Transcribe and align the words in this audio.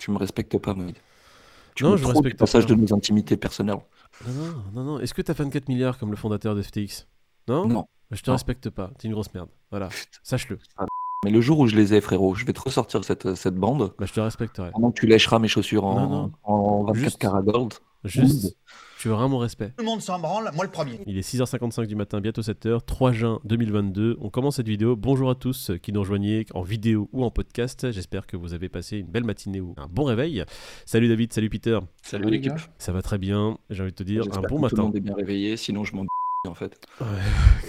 Tu 0.00 0.10
me 0.10 0.18
respectes 0.18 0.58
pas, 0.58 0.74
Moïd. 0.74 0.96
Tu 1.76 1.84
Non, 1.84 1.92
me 1.92 1.96
je 1.96 2.02
prends 2.02 2.12
respecte 2.12 2.38
passage 2.38 2.66
pas. 2.66 2.74
de 2.74 2.80
nos 2.80 2.92
intimités 2.94 3.36
personnelles. 3.36 3.76
Non, 4.26 4.32
non, 4.34 4.54
non, 4.74 4.84
non. 4.94 5.00
Est-ce 5.00 5.14
que 5.14 5.22
t'as 5.22 5.34
24 5.34 5.68
milliards 5.68 5.98
comme 5.98 6.10
le 6.10 6.16
fondateur 6.16 6.54
de 6.56 6.62
FTX? 6.62 7.06
Non? 7.48 7.66
Non. 7.68 7.86
Je 8.10 8.22
te 8.22 8.30
Non. 8.30 8.34
respecte 8.34 8.70
pas. 8.70 8.90
T'es 8.98 9.06
une 9.06 9.14
grosse 9.14 9.32
merde. 9.32 9.48
Voilà. 9.70 9.88
Sache-le. 10.24 10.58
Mais 11.24 11.30
le 11.30 11.40
jour 11.40 11.58
où 11.60 11.66
je 11.66 11.76
les 11.76 11.94
ai, 11.94 12.00
frérot, 12.00 12.34
je 12.34 12.44
vais 12.44 12.52
te 12.54 12.60
ressortir 12.60 13.04
cette, 13.04 13.34
cette 13.34 13.54
bande 13.54 13.92
Bah, 13.98 14.06
je 14.06 14.12
te 14.12 14.20
respecterai. 14.20 14.70
pendant 14.72 14.90
que 14.90 14.98
tu 14.98 15.06
lècheras 15.06 15.38
mes 15.38 15.48
chaussures 15.48 15.84
en, 15.84 15.94
Non, 15.94 16.08
non. 16.08 16.32
en 16.42 16.84
24 16.84 16.94
Juste- 17.04 17.18
carats 17.18 17.42
gold. 17.42 17.74
Juste, 18.04 18.56
tu 19.00 19.08
auras 19.08 19.28
mon 19.28 19.38
respect. 19.38 19.68
Tout 19.78 19.82
le 19.82 19.84
monde 19.86 20.02
s'en 20.02 20.20
branle, 20.20 20.50
moi 20.54 20.62
le 20.62 20.70
premier. 20.70 21.00
Il 21.06 21.16
est 21.16 21.22
6h55 21.26 21.86
du 21.86 21.96
matin, 21.96 22.20
bientôt 22.20 22.42
7h, 22.42 22.80
3 22.84 23.12
juin 23.12 23.40
2022. 23.44 24.18
On 24.20 24.28
commence 24.28 24.56
cette 24.56 24.68
vidéo. 24.68 24.94
Bonjour 24.94 25.30
à 25.30 25.34
tous 25.34 25.70
qui 25.82 25.90
nous 25.90 26.00
rejoignez 26.00 26.44
en 26.52 26.60
vidéo 26.60 27.08
ou 27.14 27.24
en 27.24 27.30
podcast. 27.30 27.92
J'espère 27.92 28.26
que 28.26 28.36
vous 28.36 28.52
avez 28.52 28.68
passé 28.68 28.98
une 28.98 29.06
belle 29.06 29.24
matinée 29.24 29.62
ou 29.62 29.72
un 29.78 29.86
bon 29.86 30.04
réveil. 30.04 30.44
Salut 30.84 31.08
David, 31.08 31.32
salut 31.32 31.48
Peter. 31.48 31.78
Salut 32.02 32.28
l'équipe. 32.28 32.52
Ça 32.76 32.92
va 32.92 33.00
très 33.00 33.16
bien. 33.16 33.56
J'ai 33.70 33.84
envie 33.84 33.92
de 33.92 33.96
te 33.96 34.02
dire 34.02 34.24
un 34.32 34.42
bon 34.42 34.42
que 34.42 34.48
Tout 34.48 34.54
le 34.56 34.60
matin. 34.60 34.82
monde 34.82 34.96
est 34.96 35.00
bien 35.00 35.14
réveillé, 35.14 35.56
sinon 35.56 35.82
je 35.84 35.96
m'en 35.96 36.04
en 36.48 36.54
fait. 36.54 36.80
Ouais, 37.00 37.06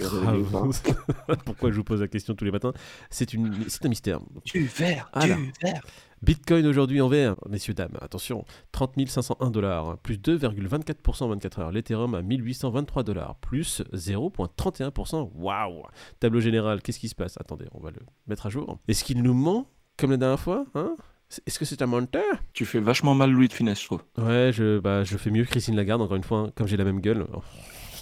grave. 0.00 0.82
Pourquoi 1.44 1.70
je 1.70 1.76
vous 1.76 1.84
pose 1.84 2.00
la 2.00 2.08
question 2.08 2.34
tous 2.34 2.44
les 2.44 2.50
matins? 2.50 2.72
C'est 3.10 3.34
une... 3.34 3.68
c'est 3.68 3.84
un 3.84 3.88
mystère. 3.88 4.20
Du 4.44 4.64
verre, 4.66 5.10
Alors. 5.12 5.36
du 5.36 5.52
verre. 5.62 5.82
Bitcoin 6.22 6.64
aujourd'hui 6.66 7.00
en 7.00 7.08
vert, 7.08 7.34
messieurs, 7.48 7.74
dames, 7.74 7.98
attention, 8.00 8.44
30 8.70 9.08
501 9.08 9.50
dollars, 9.50 9.98
plus 9.98 10.18
2,24% 10.18 11.24
en 11.24 11.28
24 11.28 11.58
heures. 11.58 11.72
L'Ethereum 11.72 12.14
à 12.14 12.22
1823 12.22 13.02
dollars, 13.02 13.34
plus 13.40 13.82
0,31%. 13.92 15.30
Waouh 15.34 15.82
Tableau 16.20 16.40
général, 16.40 16.80
qu'est-ce 16.80 17.00
qui 17.00 17.08
se 17.08 17.16
passe? 17.16 17.34
Attendez, 17.40 17.66
on 17.72 17.80
va 17.80 17.90
le 17.90 18.00
mettre 18.28 18.46
à 18.46 18.50
jour. 18.50 18.78
Est-ce 18.86 19.02
qu'il 19.02 19.20
nous 19.20 19.34
ment 19.34 19.66
comme 19.98 20.12
la 20.12 20.16
dernière 20.16 20.40
fois 20.40 20.64
hein? 20.74 20.96
Est-ce 21.46 21.58
que 21.58 21.64
c'est 21.64 21.82
un 21.82 21.86
menteur? 21.86 22.22
Tu 22.52 22.66
fais 22.66 22.78
vachement 22.78 23.14
mal 23.14 23.30
Louis 23.30 23.48
de 23.48 23.54
Finesse, 23.54 23.80
je 23.80 23.86
trouve. 23.86 24.04
Ouais, 24.18 24.50
je, 24.52 24.78
bah, 24.78 25.02
je 25.02 25.16
fais 25.16 25.30
mieux 25.30 25.44
que 25.44 25.50
Christine 25.50 25.74
Lagarde, 25.74 26.02
encore 26.02 26.16
une 26.16 26.22
fois, 26.22 26.38
hein, 26.40 26.52
comme 26.54 26.68
j'ai 26.68 26.76
la 26.76 26.84
même 26.84 27.00
gueule. 27.00 27.26
Oh. 27.32 27.42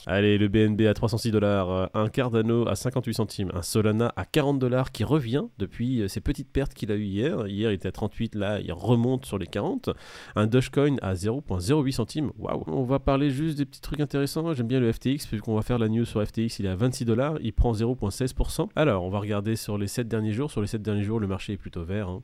Allez, 0.07 0.39
le 0.39 0.49
BNB 0.49 0.83
à 0.87 0.95
306 0.95 1.31
dollars, 1.31 1.91
un 1.95 2.09
Cardano 2.09 2.67
à 2.67 2.75
58 2.75 3.15
centimes, 3.15 3.51
un 3.55 3.61
Solana 3.63 4.13
à 4.17 4.25
40 4.25 4.59
dollars 4.59 4.93
qui 4.93 5.05
revient 5.05 5.45
depuis 5.59 6.01
euh, 6.01 6.09
ces 6.09 6.21
petites 6.21 6.51
pertes 6.51 6.73
qu'il 6.73 6.91
a 6.91 6.95
eues 6.97 7.05
hier. 7.05 7.47
Hier, 7.47 7.71
il 7.71 7.75
était 7.75 7.89
à 7.89 7.93
38, 7.93 8.35
là, 8.35 8.61
il 8.61 8.73
remonte 8.73 9.27
sur 9.27 9.37
les 9.39 9.47
40. 9.47 9.91
Un 10.37 10.47
Dogecoin 10.47 10.97
à 11.03 11.13
0,08 11.15 11.93
centimes. 11.93 12.33
Waouh. 12.39 12.65
On 12.67 12.85
va 12.85 12.99
parler 12.99 13.31
juste 13.31 13.59
des 13.59 13.67
petits 13.67 13.83
trucs 13.83 14.01
intéressants. 14.01 14.55
J'aime 14.55 14.69
bien 14.69 14.81
le 14.81 14.91
FTX, 14.91 15.27
puisqu'on 15.29 15.55
va 15.55 15.63
faire 15.63 15.79
la 15.79 15.89
news 15.89 16.07
sur 16.07 16.27
FTX, 16.27 16.59
il 16.61 16.67
est 16.67 16.71
à 16.71 16.77
26 16.77 17.05
dollars, 17.05 17.35
il 17.43 17.53
prend 17.53 17.73
0,16%. 17.73 18.69
Alors, 18.77 19.05
on 19.05 19.11
va 19.11 19.19
regarder 19.19 19.55
sur 19.55 19.77
les 19.77 19.87
7 19.87 20.09
derniers 20.09 20.33
jours. 20.33 20.51
Sur 20.51 20.63
les 20.63 20.67
7 20.67 20.81
derniers 20.81 21.03
jours, 21.05 21.21
le 21.21 21.27
marché 21.27 21.53
est 21.53 21.59
plutôt 21.59 21.85
vert. 21.85 22.09
hein. 22.09 22.23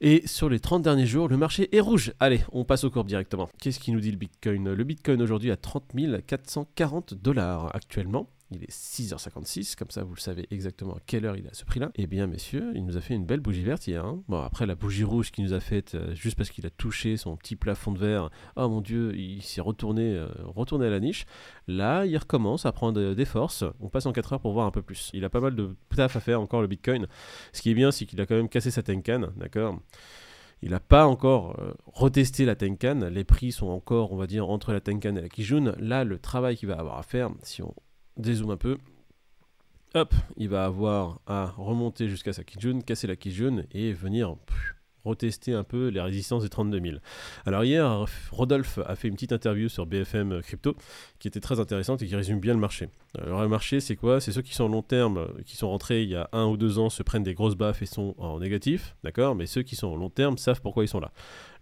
Et 0.00 0.26
sur 0.26 0.48
les 0.48 0.60
30 0.60 0.82
derniers 0.82 1.06
jours, 1.06 1.28
le 1.28 1.36
marché 1.36 1.74
est 1.76 1.80
rouge. 1.80 2.12
Allez, 2.20 2.40
on 2.52 2.64
passe 2.64 2.84
aux 2.84 2.90
courbes 2.90 3.08
directement. 3.08 3.48
Qu'est-ce 3.60 3.80
qui 3.80 3.90
nous 3.90 4.00
dit 4.00 4.12
le 4.12 4.16
Bitcoin? 4.16 4.72
Le 4.72 4.84
Bitcoin 4.84 5.20
aujourd'hui 5.20 5.50
à 5.50 5.56
30 5.56 5.92
440 6.26 7.14
dollars 7.14 7.74
actuellement. 7.74 8.28
Il 8.50 8.64
est 8.64 8.70
6h56, 8.70 9.76
comme 9.76 9.90
ça 9.90 10.04
vous 10.04 10.14
le 10.14 10.20
savez 10.20 10.46
exactement 10.50 10.94
à 10.94 11.00
quelle 11.04 11.26
heure 11.26 11.36
il 11.36 11.44
est 11.44 11.50
à 11.50 11.54
ce 11.54 11.66
prix-là. 11.66 11.90
Eh 11.96 12.06
bien, 12.06 12.26
messieurs, 12.26 12.72
il 12.74 12.84
nous 12.86 12.96
a 12.96 13.02
fait 13.02 13.12
une 13.14 13.26
belle 13.26 13.40
bougie 13.40 13.62
verte 13.62 13.86
hier. 13.86 14.02
hein. 14.06 14.22
Bon, 14.26 14.40
après 14.40 14.64
la 14.64 14.74
bougie 14.74 15.04
rouge 15.04 15.30
qu'il 15.30 15.44
nous 15.44 15.52
a 15.52 15.60
faite 15.60 15.94
euh, 15.94 16.14
juste 16.14 16.34
parce 16.36 16.48
qu'il 16.48 16.64
a 16.64 16.70
touché 16.70 17.18
son 17.18 17.36
petit 17.36 17.56
plafond 17.56 17.92
de 17.92 17.98
verre, 17.98 18.30
oh 18.56 18.68
mon 18.70 18.80
dieu, 18.80 19.14
il 19.16 19.42
s'est 19.42 19.60
retourné, 19.60 20.14
euh, 20.14 20.28
retourné 20.46 20.86
à 20.86 20.90
la 20.90 20.98
niche. 20.98 21.26
Là, 21.66 22.06
il 22.06 22.16
recommence 22.16 22.64
à 22.64 22.72
prendre 22.72 22.98
euh, 22.98 23.14
des 23.14 23.26
forces. 23.26 23.64
On 23.80 23.90
passe 23.90 24.06
en 24.06 24.12
4 24.12 24.32
heures 24.32 24.40
pour 24.40 24.54
voir 24.54 24.66
un 24.66 24.70
peu 24.70 24.80
plus. 24.80 25.10
Il 25.12 25.26
a 25.26 25.28
pas 25.28 25.40
mal 25.40 25.54
de 25.54 25.76
taf 25.94 26.16
à 26.16 26.20
faire 26.20 26.40
encore 26.40 26.62
le 26.62 26.68
Bitcoin. 26.68 27.06
Ce 27.52 27.60
qui 27.60 27.70
est 27.70 27.74
bien, 27.74 27.90
c'est 27.90 28.06
qu'il 28.06 28.18
a 28.22 28.24
quand 28.24 28.36
même 28.36 28.48
cassé 28.48 28.70
sa 28.70 28.82
Tenkan, 28.82 29.28
d'accord? 29.36 29.78
Il 30.62 30.70
n'a 30.70 30.80
pas 30.80 31.06
encore 31.06 31.56
retesté 31.86 32.44
la 32.44 32.56
Tenkan. 32.56 33.10
Les 33.12 33.24
prix 33.24 33.52
sont 33.52 33.68
encore, 33.68 34.12
on 34.12 34.16
va 34.16 34.26
dire, 34.26 34.48
entre 34.48 34.72
la 34.72 34.80
Tenkan 34.80 35.14
et 35.16 35.20
la 35.20 35.28
Kijun. 35.28 35.74
Là, 35.78 36.02
le 36.02 36.18
travail 36.18 36.56
qu'il 36.56 36.68
va 36.68 36.76
avoir 36.78 36.98
à 36.98 37.02
faire, 37.04 37.30
si 37.42 37.62
on 37.62 37.74
dézoome 38.18 38.50
un 38.50 38.56
peu, 38.56 38.78
hop, 39.94 40.14
il 40.36 40.48
va 40.48 40.64
avoir 40.64 41.20
à 41.26 41.46
remonter 41.56 42.08
jusqu'à 42.08 42.32
sa 42.32 42.44
Kijun, 42.44 42.80
casser 42.80 43.06
la 43.06 43.16
Kijun 43.16 43.64
et 43.72 43.92
venir 43.92 44.36
retester 45.08 45.52
un 45.54 45.64
peu 45.64 45.88
les 45.88 46.00
résistances 46.00 46.42
des 46.42 46.48
32 46.48 46.80
000. 46.80 46.96
Alors 47.46 47.64
hier, 47.64 48.04
Rodolphe 48.30 48.78
a 48.86 48.94
fait 48.96 49.08
une 49.08 49.14
petite 49.14 49.32
interview 49.32 49.68
sur 49.68 49.86
BFM 49.86 50.40
Crypto 50.42 50.76
qui 51.18 51.28
était 51.28 51.40
très 51.40 51.58
intéressante 51.60 52.02
et 52.02 52.06
qui 52.06 52.14
résume 52.14 52.38
bien 52.40 52.54
le 52.54 52.60
marché. 52.60 52.88
Alors 53.20 53.42
le 53.42 53.48
marché, 53.48 53.80
c'est 53.80 53.96
quoi? 53.96 54.20
C'est 54.20 54.32
ceux 54.32 54.42
qui 54.42 54.54
sont 54.54 54.68
long 54.68 54.82
terme, 54.82 55.18
euh, 55.18 55.26
qui 55.46 55.56
sont 55.56 55.68
rentrés 55.68 56.02
il 56.02 56.10
y 56.10 56.14
a 56.14 56.28
un 56.32 56.46
ou 56.46 56.56
deux 56.56 56.78
ans, 56.78 56.90
se 56.90 57.02
prennent 57.02 57.22
des 57.22 57.34
grosses 57.34 57.56
baffes 57.56 57.82
et 57.82 57.86
sont 57.86 58.14
en 58.18 58.38
négatif, 58.38 58.94
d'accord? 59.02 59.34
Mais 59.34 59.46
ceux 59.46 59.62
qui 59.62 59.76
sont 59.76 59.96
long 59.96 60.10
terme 60.10 60.38
savent 60.38 60.60
pourquoi 60.60 60.84
ils 60.84 60.88
sont 60.88 61.00
là. 61.00 61.10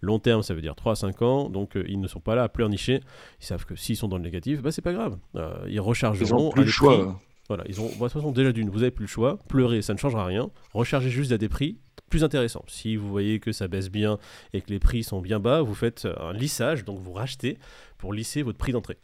Long 0.01 0.19
terme, 0.19 0.43
ça 0.43 0.53
veut 0.53 0.61
dire 0.61 0.75
3 0.75 0.91
à 0.91 0.95
5 0.95 1.21
ans, 1.23 1.49
donc 1.49 1.75
euh, 1.75 1.83
ils 1.87 1.99
ne 1.99 2.07
sont 2.07 2.19
pas 2.19 2.35
là 2.35 2.43
à 2.43 2.49
pleurnicher. 2.49 2.99
Ils 3.41 3.45
savent 3.45 3.65
que 3.65 3.75
s'ils 3.75 3.95
sont 3.97 4.07
dans 4.07 4.17
le 4.17 4.23
négatif, 4.23 4.61
bah 4.61 4.71
c'est 4.71 4.81
pas 4.83 4.93
grave. 4.93 5.17
Euh, 5.35 5.55
ils 5.67 5.73
Ils 5.73 5.79
rechargeront 5.79 6.47
ont 6.47 6.49
à 6.49 6.53
plus 6.53 6.63
le 6.65 6.69
choix. 6.69 6.97
prix- 7.05 7.15
voilà, 7.47 7.63
ils 7.69 7.79
ont, 7.79 7.85
bon, 7.85 7.89
de 7.91 7.99
toute 7.99 8.11
façon, 8.11 8.31
déjà 8.33 8.51
d'une, 8.51 8.69
vous 8.69 8.81
avez 8.83 8.91
plus 8.91 9.05
le 9.05 9.09
choix. 9.09 9.37
Pleurer, 9.47 9.81
ça 9.81 9.93
ne 9.93 9.97
changera 9.97 10.25
rien. 10.25 10.49
Rechargez 10.73 11.09
juste 11.09 11.31
à 11.31 11.37
des 11.37 11.47
prix 11.47 11.77
plus 12.09 12.23
intéressants. 12.23 12.63
Si 12.67 12.95
vous 12.95 13.07
voyez 13.09 13.39
que 13.39 13.51
ça 13.51 13.67
baisse 13.67 13.89
bien 13.89 14.17
et 14.53 14.61
que 14.61 14.69
les 14.69 14.79
prix 14.79 15.03
sont 15.03 15.21
bien 15.21 15.39
bas, 15.39 15.61
vous 15.61 15.75
faites 15.75 16.07
un 16.19 16.33
lissage, 16.33 16.85
donc 16.85 16.99
vous 16.99 17.13
rachetez 17.13 17.57
pour 17.97 18.13
lisser 18.13 18.41
votre 18.41 18.57
prix 18.57 18.71
d'entrée. 18.71 18.97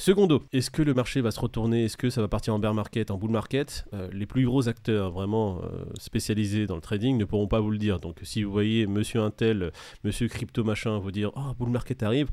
Secondo, 0.00 0.44
est-ce 0.52 0.70
que 0.70 0.80
le 0.80 0.94
marché 0.94 1.20
va 1.20 1.32
se 1.32 1.40
retourner? 1.40 1.86
Est-ce 1.86 1.96
que 1.96 2.08
ça 2.08 2.20
va 2.20 2.28
partir 2.28 2.54
en 2.54 2.60
bear 2.60 2.72
market, 2.72 3.10
en 3.10 3.18
bull 3.18 3.32
market? 3.32 3.84
Euh, 3.94 4.08
Les 4.12 4.26
plus 4.26 4.44
gros 4.46 4.68
acteurs 4.68 5.10
vraiment 5.10 5.60
euh, 5.64 5.84
spécialisés 5.98 6.68
dans 6.68 6.76
le 6.76 6.80
trading 6.80 7.18
ne 7.18 7.24
pourront 7.24 7.48
pas 7.48 7.58
vous 7.58 7.72
le 7.72 7.78
dire. 7.78 7.98
Donc 7.98 8.18
si 8.22 8.44
vous 8.44 8.52
voyez 8.52 8.86
monsieur 8.86 9.22
Intel, 9.22 9.72
monsieur 10.04 10.28
crypto 10.28 10.62
machin 10.62 10.98
vous 10.98 11.10
dire 11.10 11.32
oh 11.34 11.52
bull 11.58 11.70
market 11.70 12.04
arrive, 12.04 12.28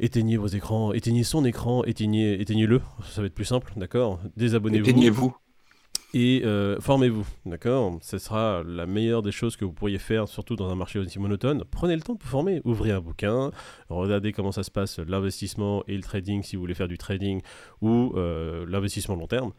éteignez 0.00 0.36
vos 0.36 0.48
écrans, 0.48 0.92
éteignez 0.92 1.24
son 1.24 1.46
écran, 1.46 1.82
éteignez, 1.84 2.38
éteignez-le, 2.42 2.82
ça 3.10 3.22
va 3.22 3.26
être 3.26 3.34
plus 3.34 3.46
simple, 3.46 3.72
d'accord? 3.76 4.20
Désabonnez-vous 4.36 4.90
Éteignez-vous. 4.90 5.34
Et 6.14 6.42
euh, 6.44 6.78
formez-vous, 6.80 7.26
d'accord? 7.46 7.98
Ce 8.02 8.18
sera 8.18 8.62
la 8.66 8.86
meilleure 8.86 9.22
des 9.22 9.32
choses 9.32 9.56
que 9.56 9.64
vous 9.64 9.72
pourriez 9.72 9.98
faire, 9.98 10.28
surtout 10.28 10.56
dans 10.56 10.70
un 10.70 10.74
marché 10.74 10.98
aussi 10.98 11.18
monotone. 11.18 11.64
Prenez 11.70 11.94
le 11.94 12.02
temps 12.02 12.14
de 12.14 12.22
vous 12.22 12.28
former, 12.28 12.60
ouvrez 12.64 12.90
un 12.90 13.00
bouquin, 13.00 13.50
regardez 13.88 14.32
comment 14.32 14.52
ça 14.52 14.62
se 14.62 14.70
passe 14.70 14.98
l'investissement 14.98 15.82
et 15.88 15.96
le 15.96 16.02
trading 16.02 16.42
si 16.42 16.56
vous 16.56 16.62
voulez 16.62 16.74
faire 16.74 16.88
du 16.88 16.98
trading 16.98 17.40
ou 17.80 18.12
euh, 18.16 18.66
l'investissement 18.68 19.14
long 19.14 19.26
terme. 19.26 19.52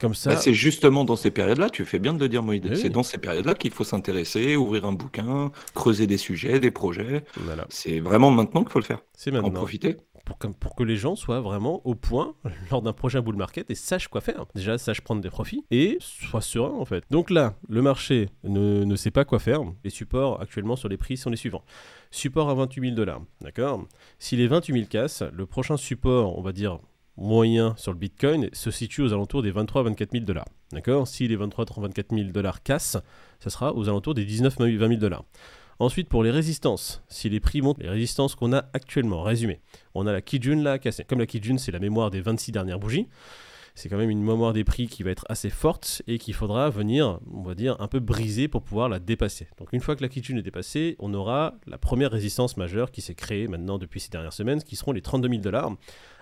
Comme 0.00 0.14
ça, 0.14 0.30
Bah, 0.30 0.36
c'est 0.36 0.54
justement 0.54 1.04
dans 1.04 1.16
ces 1.16 1.30
périodes-là, 1.30 1.70
tu 1.70 1.84
fais 1.84 1.98
bien 1.98 2.12
de 2.14 2.20
le 2.20 2.28
dire. 2.28 2.44
Oui. 2.44 2.60
C'est 2.74 2.90
dans 2.90 3.02
ces 3.02 3.18
périodes-là 3.18 3.54
qu'il 3.54 3.70
faut 3.72 3.84
s'intéresser, 3.84 4.56
ouvrir 4.56 4.84
un 4.84 4.92
bouquin, 4.92 5.50
creuser 5.74 6.06
des 6.06 6.18
sujets, 6.18 6.60
des 6.60 6.70
projets. 6.70 7.24
voilà, 7.38 7.66
C'est 7.70 8.00
vraiment 8.00 8.30
maintenant 8.30 8.62
qu'il 8.62 8.72
faut 8.72 8.78
le 8.80 8.84
faire. 8.84 9.00
c'est 9.14 9.30
En 9.30 9.34
maintenant. 9.34 9.50
profiter. 9.52 9.96
Pour, 10.24 10.38
comme- 10.38 10.54
pour 10.56 10.74
que 10.74 10.82
les 10.82 10.96
gens 10.96 11.14
soient 11.14 11.40
vraiment 11.40 11.80
au 11.86 11.94
point 11.94 12.34
lors 12.72 12.82
d'un 12.82 12.92
prochain 12.92 13.20
bull 13.20 13.36
market 13.36 13.70
et 13.70 13.76
sachent 13.76 14.08
quoi 14.08 14.20
faire. 14.20 14.44
Déjà, 14.56 14.76
sachent 14.76 15.00
prendre 15.02 15.20
des 15.22 15.30
profits 15.30 15.64
et 15.70 15.98
soient 16.00 16.40
sereins 16.40 16.74
en 16.76 16.84
fait. 16.84 17.04
Donc 17.10 17.30
là, 17.30 17.54
le 17.68 17.80
marché 17.80 18.28
ne, 18.42 18.82
ne 18.82 18.96
sait 18.96 19.12
pas 19.12 19.24
quoi 19.24 19.38
faire. 19.38 19.60
Les 19.84 19.90
supports 19.90 20.40
actuellement 20.42 20.74
sur 20.74 20.88
les 20.88 20.96
prix 20.96 21.16
sont 21.16 21.30
les 21.30 21.36
suivants. 21.36 21.62
Support 22.10 22.50
à 22.50 22.54
28 22.54 22.80
000 22.80 22.94
dollars, 22.96 23.22
d'accord? 23.40 23.84
Si 24.18 24.34
les 24.36 24.48
28 24.48 24.72
000 24.74 24.86
cassent, 24.90 25.22
le 25.32 25.46
prochain 25.46 25.76
support, 25.76 26.36
on 26.36 26.42
va 26.42 26.52
dire 26.52 26.80
moyen 27.16 27.74
sur 27.76 27.92
le 27.92 27.98
Bitcoin, 27.98 28.48
se 28.52 28.70
situe 28.70 29.02
aux 29.02 29.12
alentours 29.12 29.42
des 29.42 29.50
23 29.50 29.84
24 29.84 30.12
000 30.12 30.24
dollars. 30.24 30.46
D'accord? 30.72 31.08
Si 31.08 31.26
les 31.28 31.36
23 31.36 31.66
24 31.76 32.14
000 32.14 32.30
dollars 32.30 32.62
cassent, 32.62 32.98
ça 33.40 33.50
sera 33.50 33.74
aux 33.74 33.88
alentours 33.88 34.14
des 34.14 34.24
19 34.24 34.58
20 34.58 34.88
000 34.88 35.00
dollars. 35.00 35.24
Ensuite, 35.78 36.08
pour 36.08 36.24
les 36.24 36.30
résistances, 36.30 37.02
si 37.08 37.28
les 37.28 37.38
prix 37.38 37.60
montent, 37.60 37.78
les 37.78 37.90
résistances 37.90 38.34
qu'on 38.34 38.54
a 38.54 38.64
actuellement, 38.72 39.22
résumé, 39.22 39.60
on 39.94 40.06
a 40.06 40.12
la 40.12 40.22
Kijun 40.22 40.62
là 40.62 40.78
cassée. 40.78 41.04
Comme 41.04 41.18
la 41.18 41.26
Kijun, 41.26 41.58
c'est 41.58 41.72
la 41.72 41.78
mémoire 41.78 42.10
des 42.10 42.22
26 42.22 42.52
dernières 42.52 42.78
bougies, 42.78 43.08
c'est 43.76 43.90
quand 43.90 43.98
même 43.98 44.10
une 44.10 44.22
mémoire 44.22 44.54
des 44.54 44.64
prix 44.64 44.88
qui 44.88 45.02
va 45.02 45.10
être 45.10 45.26
assez 45.28 45.50
forte 45.50 46.02
et 46.06 46.18
qu'il 46.18 46.34
faudra 46.34 46.70
venir, 46.70 47.20
on 47.32 47.42
va 47.42 47.54
dire, 47.54 47.76
un 47.78 47.88
peu 47.88 48.00
briser 48.00 48.48
pour 48.48 48.62
pouvoir 48.62 48.88
la 48.88 48.98
dépasser. 48.98 49.48
Donc 49.58 49.68
une 49.72 49.80
fois 49.80 49.94
que 49.94 50.02
la 50.02 50.08
Kijun 50.08 50.38
est 50.38 50.42
dépassée, 50.42 50.96
on 50.98 51.12
aura 51.12 51.54
la 51.66 51.76
première 51.76 52.10
résistance 52.10 52.56
majeure 52.56 52.90
qui 52.90 53.02
s'est 53.02 53.14
créée 53.14 53.48
maintenant 53.48 53.78
depuis 53.78 54.00
ces 54.00 54.08
dernières 54.08 54.32
semaines, 54.32 54.62
qui 54.62 54.76
seront 54.76 54.92
les 54.92 55.02
32 55.02 55.28
000 55.28 55.40
dollars. 55.42 55.72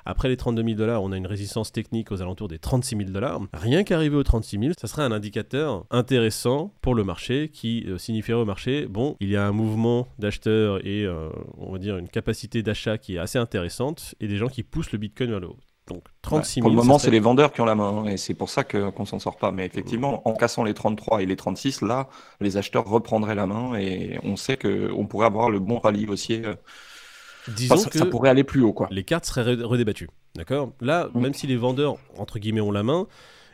Après 0.05 0.29
les 0.29 0.37
32 0.37 0.63
000 0.63 0.75
dollars, 0.75 1.03
on 1.03 1.13
a 1.13 1.17
une 1.17 1.29
résistance 1.29 1.71
technique 1.73 2.11
aux 2.13 2.21
alentours 2.21 2.49
des 2.49 2.59
36 2.59 2.97
000 2.97 3.11
dollars. 3.11 3.41
Rien 3.55 3.85
qu'arriver 3.85 4.17
aux 4.17 4.23
36 4.25 4.59
000, 4.59 4.73
ça 4.79 4.89
serait 4.89 5.03
un 5.03 5.13
indicateur 5.13 5.87
intéressant 5.91 6.75
pour 6.83 6.95
le 6.95 7.05
marché 7.05 7.51
qui 7.53 7.85
euh, 7.87 7.99
signifierait 7.99 8.41
au 8.41 8.45
marché, 8.45 8.87
bon, 8.87 9.17
il 9.21 9.31
y 9.31 9.37
a 9.37 9.47
un 9.47 9.53
mouvement 9.53 10.09
d'acheteurs 10.19 10.85
et 10.85 11.05
euh, 11.05 11.31
on 11.57 11.73
va 11.73 11.79
dire 11.79 11.97
une 11.97 12.09
capacité 12.09 12.63
d'achat 12.63 12.99
qui 12.99 13.15
est 13.15 13.19
assez 13.19 13.39
intéressante 13.39 14.15
et 14.21 14.27
des 14.27 14.37
gens 14.37 14.49
qui 14.49 14.65
poussent 14.65 14.93
le 14.93 14.99
Bitcoin 14.99 15.31
vers 15.31 15.41
le 15.41 15.49
haut. 15.49 15.59
Donc 15.89 16.03
36 16.23 16.55
000. 16.55 16.63
Pour 16.65 16.71
le 16.71 16.77
moment, 16.77 16.99
serait- 16.99 17.07
c'est 17.07 17.11
les 17.11 17.21
vendeurs 17.21 17.53
qui 17.53 17.61
ont 17.61 17.67
la 17.67 17.75
main, 17.75 18.05
hein, 18.05 18.07
et 18.07 18.17
c'est 18.17 18.33
pour 18.35 18.49
ça 18.49 18.65
que- 18.65 18.89
qu'on 18.91 19.05
s'en 19.05 19.19
sort 19.19 19.37
pas. 19.37 19.53
Mais 19.53 19.67
effectivement, 19.67 20.27
en 20.27 20.33
cassant 20.35 20.65
les 20.65 20.73
33 20.75 21.23
et 21.23 21.27
les 21.27 21.37
36, 21.37 21.83
là, 21.83 22.09
les 22.41 22.57
acheteurs 22.57 22.87
reprendraient 22.87 23.35
la 23.35 23.47
main 23.47 23.75
et 23.77 24.19
on 24.23 24.37
sait 24.37 24.57
qu'on 24.57 25.07
pourrait 25.07 25.27
avoir 25.27 25.51
le 25.51 25.59
bon 25.61 25.79
rallye 25.79 26.07
haussier. 26.07 26.43
euh, 26.47 26.55
Disons 27.49 27.75
enfin, 27.75 27.91
que 27.91 27.99
ça 27.99 28.07
pourrait 28.07 28.31
aller 28.31 28.45
plus 28.45 28.63
haut, 28.63 28.73
quoi. 28.73 28.89
les 28.91 29.05
cartes 29.05 29.27
seraient 29.27 29.55
redébattues. 29.63 30.09
D'accord? 30.35 30.73
Là, 30.81 31.09
Mm. 31.13 31.21
même 31.21 31.35
si 31.35 31.47
les 31.47 31.57
vendeurs, 31.59 31.97
entre 32.17 32.39
guillemets, 32.39 32.63
ont 32.63 32.73
la 32.73 32.83
main, 32.83 33.07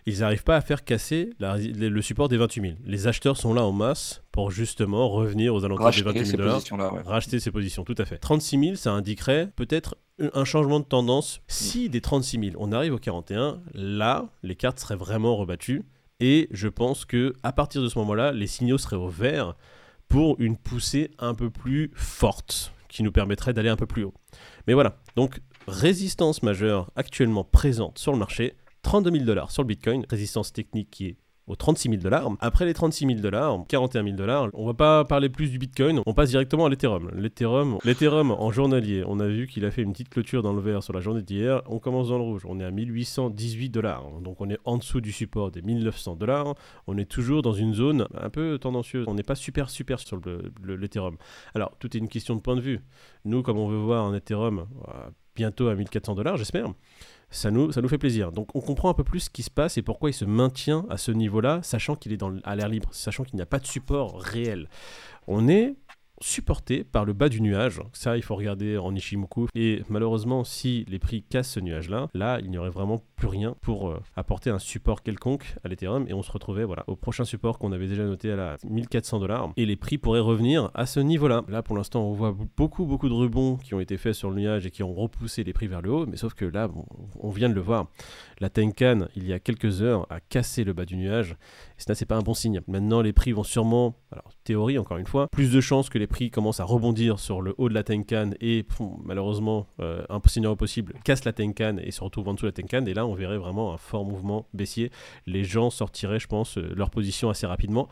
ils 0.06 0.20
n'arrivent 0.20 0.44
pas 0.44 0.56
à 0.56 0.60
faire 0.60 0.84
casser 0.84 1.30
la- 1.38 1.56
le 1.58 2.02
support 2.02 2.28
des 2.28 2.36
28 2.36 2.60
000. 2.62 2.74
Les 2.84 3.06
acheteurs 3.06 3.36
sont 3.36 3.54
là 3.54 3.62
en 3.64 3.72
masse 3.72 4.22
pour 4.32 4.50
justement 4.50 5.08
revenir 5.08 5.54
aux 5.54 5.64
alentours 5.64 5.80
des 5.90 6.02
Racheter 6.02 6.04
28 6.04 6.24
ces 6.24 6.36
000 6.36 6.42
dollars. 6.42 6.92
ouais. 6.94 7.02
Racheter 7.04 7.40
ces 7.40 7.50
positions, 7.50 7.84
tout 7.84 7.94
à 7.98 8.04
fait. 8.04 8.18
36 8.18 8.58
000, 8.58 8.74
ça 8.76 8.92
indiquerait 8.92 9.48
peut-être 9.56 9.96
un 10.34 10.44
changement 10.44 10.80
de 10.80 10.84
tendance. 10.84 11.40
Si 11.48 11.88
des 11.88 12.00
36 12.00 12.38
000, 12.50 12.56
on 12.58 12.72
arrive 12.72 12.94
au 12.94 12.98
41, 12.98 13.60
là, 13.74 14.28
les 14.42 14.54
cartes 14.54 14.78
seraient 14.78 14.96
vraiment 14.96 15.36
rebattues. 15.36 15.82
Et 16.20 16.48
je 16.50 16.68
pense 16.68 17.06
que 17.06 17.34
à 17.42 17.52
partir 17.52 17.80
de 17.82 17.88
ce 17.88 17.98
moment-là, 18.00 18.32
les 18.32 18.46
signaux 18.46 18.76
seraient 18.78 18.96
au 18.96 19.08
vert 19.08 19.54
pour 20.08 20.36
une 20.38 20.56
poussée 20.58 21.10
un 21.18 21.34
peu 21.34 21.48
plus 21.50 21.90
forte, 21.94 22.72
qui 22.88 23.02
nous 23.02 23.12
permettrait 23.12 23.52
d'aller 23.54 23.68
un 23.70 23.76
peu 23.76 23.86
plus 23.86 24.04
haut. 24.04 24.12
Mais 24.66 24.74
voilà, 24.74 24.96
donc 25.16 25.40
résistance 25.68 26.42
majeure 26.42 26.90
actuellement 26.96 27.44
présente 27.44 27.98
sur 27.98 28.12
le 28.12 28.18
marché, 28.18 28.54
32 28.82 29.10
000 29.12 29.24
dollars 29.24 29.50
sur 29.50 29.62
le 29.62 29.66
Bitcoin, 29.68 30.04
résistance 30.08 30.52
technique 30.52 30.90
qui 30.90 31.06
est 31.06 31.16
aux 31.46 31.56
36 31.56 31.88
000 31.88 32.00
dollars. 32.00 32.30
Après 32.38 32.64
les 32.64 32.74
36 32.74 33.06
000 33.08 33.18
dollars, 33.20 33.64
41 33.66 34.04
000 34.04 34.14
dollars, 34.16 34.50
on 34.52 34.66
va 34.66 34.74
pas 34.74 35.04
parler 35.04 35.28
plus 35.28 35.50
du 35.50 35.58
Bitcoin, 35.58 36.00
on 36.06 36.14
passe 36.14 36.30
directement 36.30 36.66
à 36.66 36.68
l'Ethereum. 36.68 37.10
L'Ethereum, 37.16 37.78
l'Ethereum 37.84 38.30
en 38.30 38.52
journalier, 38.52 39.02
on 39.04 39.18
a 39.18 39.26
vu 39.26 39.48
qu'il 39.48 39.64
a 39.64 39.72
fait 39.72 39.82
une 39.82 39.90
petite 39.90 40.10
clôture 40.10 40.42
dans 40.42 40.52
le 40.52 40.60
vert 40.60 40.84
sur 40.84 40.92
la 40.92 41.00
journée 41.00 41.22
d'hier. 41.22 41.60
On 41.66 41.80
commence 41.80 42.10
dans 42.10 42.18
le 42.18 42.22
rouge, 42.22 42.42
on 42.48 42.60
est 42.60 42.64
à 42.64 42.70
1818 42.70 43.68
dollars, 43.70 44.04
donc 44.22 44.40
on 44.40 44.48
est 44.48 44.58
en 44.64 44.78
dessous 44.78 45.00
du 45.00 45.10
support 45.10 45.50
des 45.50 45.60
1900 45.60 46.14
dollars. 46.14 46.54
On 46.86 46.96
est 46.98 47.04
toujours 47.10 47.42
dans 47.42 47.52
une 47.54 47.74
zone 47.74 48.06
un 48.16 48.30
peu 48.30 48.56
tendancieuse. 48.58 49.06
On 49.08 49.14
n'est 49.14 49.24
pas 49.24 49.34
super 49.34 49.70
super 49.70 49.98
sur 49.98 50.18
le- 50.24 50.52
le- 50.62 50.76
l'Ethereum. 50.76 51.16
Alors 51.56 51.72
tout 51.80 51.96
est 51.96 52.00
une 52.00 52.08
question 52.08 52.36
de 52.36 52.40
point 52.42 52.54
de 52.54 52.60
vue. 52.60 52.78
Nous, 53.24 53.42
comme 53.42 53.58
on 53.58 53.66
veut 53.66 53.78
voir 53.78 54.06
un 54.06 54.14
Ethereum 54.14 54.66
euh, 54.86 54.92
bientôt 55.34 55.66
à 55.66 55.74
1400 55.74 56.14
dollars, 56.14 56.36
j'espère 56.36 56.68
ça 57.30 57.50
nous, 57.50 57.70
fait 57.72 57.98
plaisir. 57.98 58.32
Donc 58.32 58.54
on 58.54 58.60
comprend 58.60 58.90
un 58.90 58.94
peu 58.94 59.04
plus 59.04 59.20
ce 59.20 59.30
qui 59.30 59.42
se 59.42 59.50
passe 59.50 59.78
et 59.78 59.82
pourquoi 59.82 60.10
il 60.10 60.14
se 60.14 60.24
maintient 60.24 60.86
à 60.90 60.96
ce 60.96 61.12
niveau-là, 61.12 61.60
sachant 61.62 61.94
qu'il 61.94 62.12
est 62.12 62.22
à 62.44 62.56
l'air 62.56 62.68
libre, 62.68 62.88
sachant 62.92 63.24
qu'il 63.24 63.36
n'y 63.36 63.42
a 63.42 63.46
pas 63.46 63.58
de 63.58 63.66
support 63.66 64.20
réel. 64.20 64.68
On 65.26 65.48
est 65.48 65.76
supporté 66.20 66.84
par 66.84 67.04
le 67.04 67.12
bas 67.12 67.28
du 67.28 67.40
nuage. 67.40 67.80
Ça, 67.92 68.16
il 68.16 68.22
faut 68.22 68.36
regarder 68.36 68.76
en 68.76 68.94
Ishimoku. 68.94 69.48
Et 69.54 69.82
malheureusement, 69.88 70.44
si 70.44 70.84
les 70.88 70.98
prix 70.98 71.22
cassent 71.22 71.52
ce 71.52 71.60
nuage-là, 71.60 72.08
là, 72.14 72.40
il 72.40 72.50
n'y 72.50 72.58
aurait 72.58 72.70
vraiment 72.70 73.02
plus 73.20 73.28
rien 73.28 73.54
pour 73.60 73.90
euh, 73.90 74.02
apporter 74.16 74.48
un 74.48 74.58
support 74.58 75.02
quelconque 75.02 75.54
à 75.62 75.68
l'Ethereum. 75.68 76.06
Et 76.08 76.14
on 76.14 76.22
se 76.22 76.32
retrouvait 76.32 76.64
voilà, 76.64 76.84
au 76.86 76.96
prochain 76.96 77.24
support 77.24 77.58
qu'on 77.58 77.70
avait 77.70 77.86
déjà 77.86 78.02
noté 78.04 78.32
à 78.32 78.36
la 78.36 78.56
1400 78.64 79.18
dollars. 79.20 79.52
Et 79.58 79.66
les 79.66 79.76
prix 79.76 79.98
pourraient 79.98 80.20
revenir 80.20 80.70
à 80.72 80.86
ce 80.86 81.00
niveau-là. 81.00 81.44
Là, 81.48 81.62
pour 81.62 81.76
l'instant, 81.76 82.02
on 82.02 82.12
voit 82.12 82.34
beaucoup, 82.56 82.86
beaucoup 82.86 83.10
de 83.10 83.14
rebonds 83.14 83.56
qui 83.58 83.74
ont 83.74 83.80
été 83.80 83.98
faits 83.98 84.14
sur 84.14 84.30
le 84.30 84.36
nuage 84.36 84.64
et 84.64 84.70
qui 84.70 84.82
ont 84.82 84.94
repoussé 84.94 85.44
les 85.44 85.52
prix 85.52 85.66
vers 85.66 85.82
le 85.82 85.92
haut. 85.92 86.06
Mais 86.06 86.16
sauf 86.16 86.32
que 86.32 86.46
là, 86.46 86.70
on 87.20 87.28
vient 87.28 87.50
de 87.50 87.54
le 87.54 87.60
voir. 87.60 87.88
La 88.40 88.48
Tenkan, 88.48 89.06
il 89.14 89.28
y 89.28 89.34
a 89.34 89.38
quelques 89.38 89.82
heures, 89.82 90.06
a 90.08 90.20
cassé 90.20 90.64
le 90.64 90.72
bas 90.72 90.86
du 90.86 90.96
nuage. 90.96 91.32
Et 91.78 91.82
ça, 91.82 91.94
c'est 91.94 92.06
pas 92.06 92.16
un 92.16 92.22
bon 92.22 92.32
signe. 92.32 92.62
Maintenant, 92.68 93.02
les 93.02 93.12
prix 93.12 93.32
vont 93.32 93.44
sûrement, 93.44 93.96
alors 94.12 94.30
théorie 94.44 94.78
encore 94.78 94.96
une 94.96 95.06
fois, 95.06 95.28
plus 95.28 95.52
de 95.52 95.60
chances 95.60 95.90
que 95.90 95.98
les 95.98 96.06
prix 96.06 96.30
commencent 96.30 96.60
à 96.60 96.64
rebondir 96.64 97.18
sur 97.18 97.42
le 97.42 97.54
haut 97.58 97.68
de 97.68 97.74
la 97.74 97.82
Tenkan 97.82 98.30
et 98.40 98.64
malheureusement, 99.04 99.66
euh, 99.80 100.04
un 100.08 100.20
scénario 100.24 100.56
possible, 100.56 100.94
casse 101.04 101.26
la 101.26 101.34
Tenkan 101.34 101.76
et 101.82 101.90
se 101.90 102.02
retrouve 102.02 102.28
en 102.28 102.34
dessous 102.34 102.46
de 102.46 102.48
la 102.48 102.52
Tenkan. 102.52 102.86
Et 102.86 102.94
là, 102.94 103.06
on 103.06 103.09
verrait 103.14 103.38
vraiment 103.38 103.72
un 103.72 103.78
fort 103.78 104.04
mouvement 104.04 104.46
baissier. 104.54 104.90
Les 105.26 105.44
gens 105.44 105.70
sortiraient, 105.70 106.18
je 106.18 106.26
pense, 106.26 106.58
euh, 106.58 106.72
leur 106.74 106.90
position 106.90 107.30
assez 107.30 107.46
rapidement. 107.46 107.88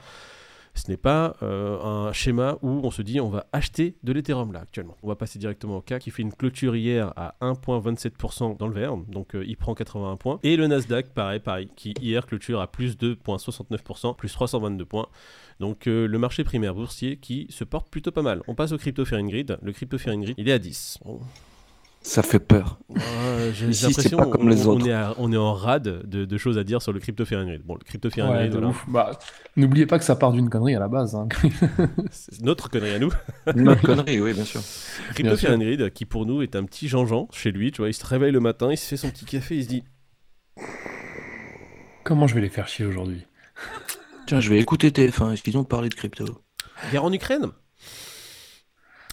Ce 0.75 0.89
n'est 0.89 0.97
pas 0.97 1.35
euh, 1.43 1.83
un 1.83 2.13
schéma 2.13 2.57
où 2.63 2.69
on 2.85 2.91
se 2.93 3.03
dit 3.03 3.21
on 3.21 3.31
va 3.31 3.47
acheter 3.53 3.97
de 4.05 4.13
l'Ethereum 4.13 4.53
là 4.53 4.61
actuellement. 4.61 4.97
On 5.03 5.09
va 5.09 5.17
passer 5.17 5.39
directement 5.41 5.79
au 5.79 5.81
CAC 5.81 6.03
qui 6.03 6.13
fait 6.13 6.23
une 6.23 6.33
clôture 6.33 6.77
hier 6.77 7.13
à 7.17 7.35
1,27% 7.41 8.57
dans 8.57 8.69
le 8.69 8.75
vert, 8.75 8.97
donc 8.97 9.35
euh, 9.35 9.45
il 9.45 9.57
prend 9.57 9.75
81 9.75 10.17
points. 10.17 10.39
Et 10.45 10.57
le 10.57 10.69
Nasdaq, 10.69 11.09
pareil, 11.09 11.41
pareil, 11.41 11.69
qui 11.75 11.95
hier 12.01 12.25
clôture 12.27 12.61
à 12.61 12.69
plus 12.71 12.97
2,69%, 12.97 14.15
plus 14.15 14.33
322 14.33 14.85
points. 14.85 15.09
Donc 15.59 15.87
le 15.87 16.19
marché 16.19 16.45
primaire 16.45 16.73
boursier 16.73 17.17
qui 17.17 17.49
se 17.51 17.65
porte 17.65 17.91
plutôt 17.91 18.13
pas 18.13 18.23
mal. 18.23 18.43
On 18.47 18.55
passe 18.55 18.71
au 18.71 18.79
crypto 18.79 19.03
Grid. 19.03 19.59
Le 19.61 19.73
crypto 19.73 19.97
Grid, 19.97 20.35
il 20.39 20.49
est 20.49 20.53
à 20.53 20.61
10. 20.61 21.01
Bon, 21.05 21.19
Ça 22.09 22.23
fait 22.23 22.39
peur. 22.39 22.79
J'ai 23.53 23.69
Ici, 23.69 23.85
l'impression 23.85 24.01
c'est 24.03 24.17
pas 24.17 24.27
comme 24.31 24.49
les 24.49 24.67
autres. 24.67 24.83
On 24.83 24.87
est, 24.89 24.93
à- 24.93 25.15
on 25.19 25.31
est 25.31 25.37
en 25.37 25.53
rade 25.53 26.09
de, 26.09 26.25
de 26.25 26.39
choses 26.39 26.57
à 26.57 26.65
dire 26.65 26.81
sur 26.81 26.91
le 26.95 27.01
crypto 27.01 27.27
Fear 27.27 27.45
Grid. 27.45 27.61
Bon, 27.67 27.75
le 27.75 27.85
crypto 27.85 28.09
Ouais, 28.09 28.49
voilà. 28.49 28.73
Bah, 28.89 29.19
N'oubliez 29.57 29.85
pas 29.85 29.99
que 29.99 30.05
ça 30.07 30.17
part 30.17 30.33
d'une 30.33 30.49
connerie 30.49 30.75
à 30.75 30.79
la 30.79 30.89
base. 30.89 31.15
hein. 31.15 31.29
c'est 32.11 32.41
notre 32.41 32.71
connerie 32.71 32.95
à 32.95 32.99
nous. 32.99 33.13
Notre 33.55 33.83
connerie, 33.83 34.21
oui, 34.23 34.33
bien 34.33 34.47
sûr. 34.47 34.63
Crypto 35.13 35.23
Bien 35.23 35.37
Fear 35.37 35.53
sûr. 35.53 35.59
Grid, 35.61 35.93
qui 35.93 36.07
pour 36.07 36.25
nous 36.25 36.41
est 36.41 36.57
un 36.57 36.65
petit 36.65 36.89
Jean-Jean 36.89 37.29
chez 37.31 37.51
lui, 37.53 37.73
tu 37.73 37.83
vois, 37.83 37.91
il 37.91 37.95
se 37.95 38.07
réveille 38.07 38.33
le 38.33 38.41
matin, 38.41 38.71
il 38.73 38.79
se 38.79 38.87
fait 38.87 38.97
son 38.97 39.11
petit 39.11 39.27
café, 39.27 39.57
il 39.59 39.65
se 39.65 39.69
dit 39.69 39.85
Comment 42.05 42.27
je 42.27 42.35
vais 42.35 42.41
les 42.41 42.49
faire 42.49 42.69
chier 42.69 42.87
aujourd'hui? 42.87 43.27
Tiens, 44.27 44.41
je 44.41 44.49
vais 44.49 44.59
écouter 44.59 44.89
TF1. 44.91 45.33
Est-ce 45.35 45.43
qu'ils 45.43 45.59
ont 45.59 45.65
parlé 45.65 45.91
de 45.91 45.95
crypto? 45.95 46.25
Guerre 46.91 47.05
en 47.05 47.13
Ukraine? 47.13 47.49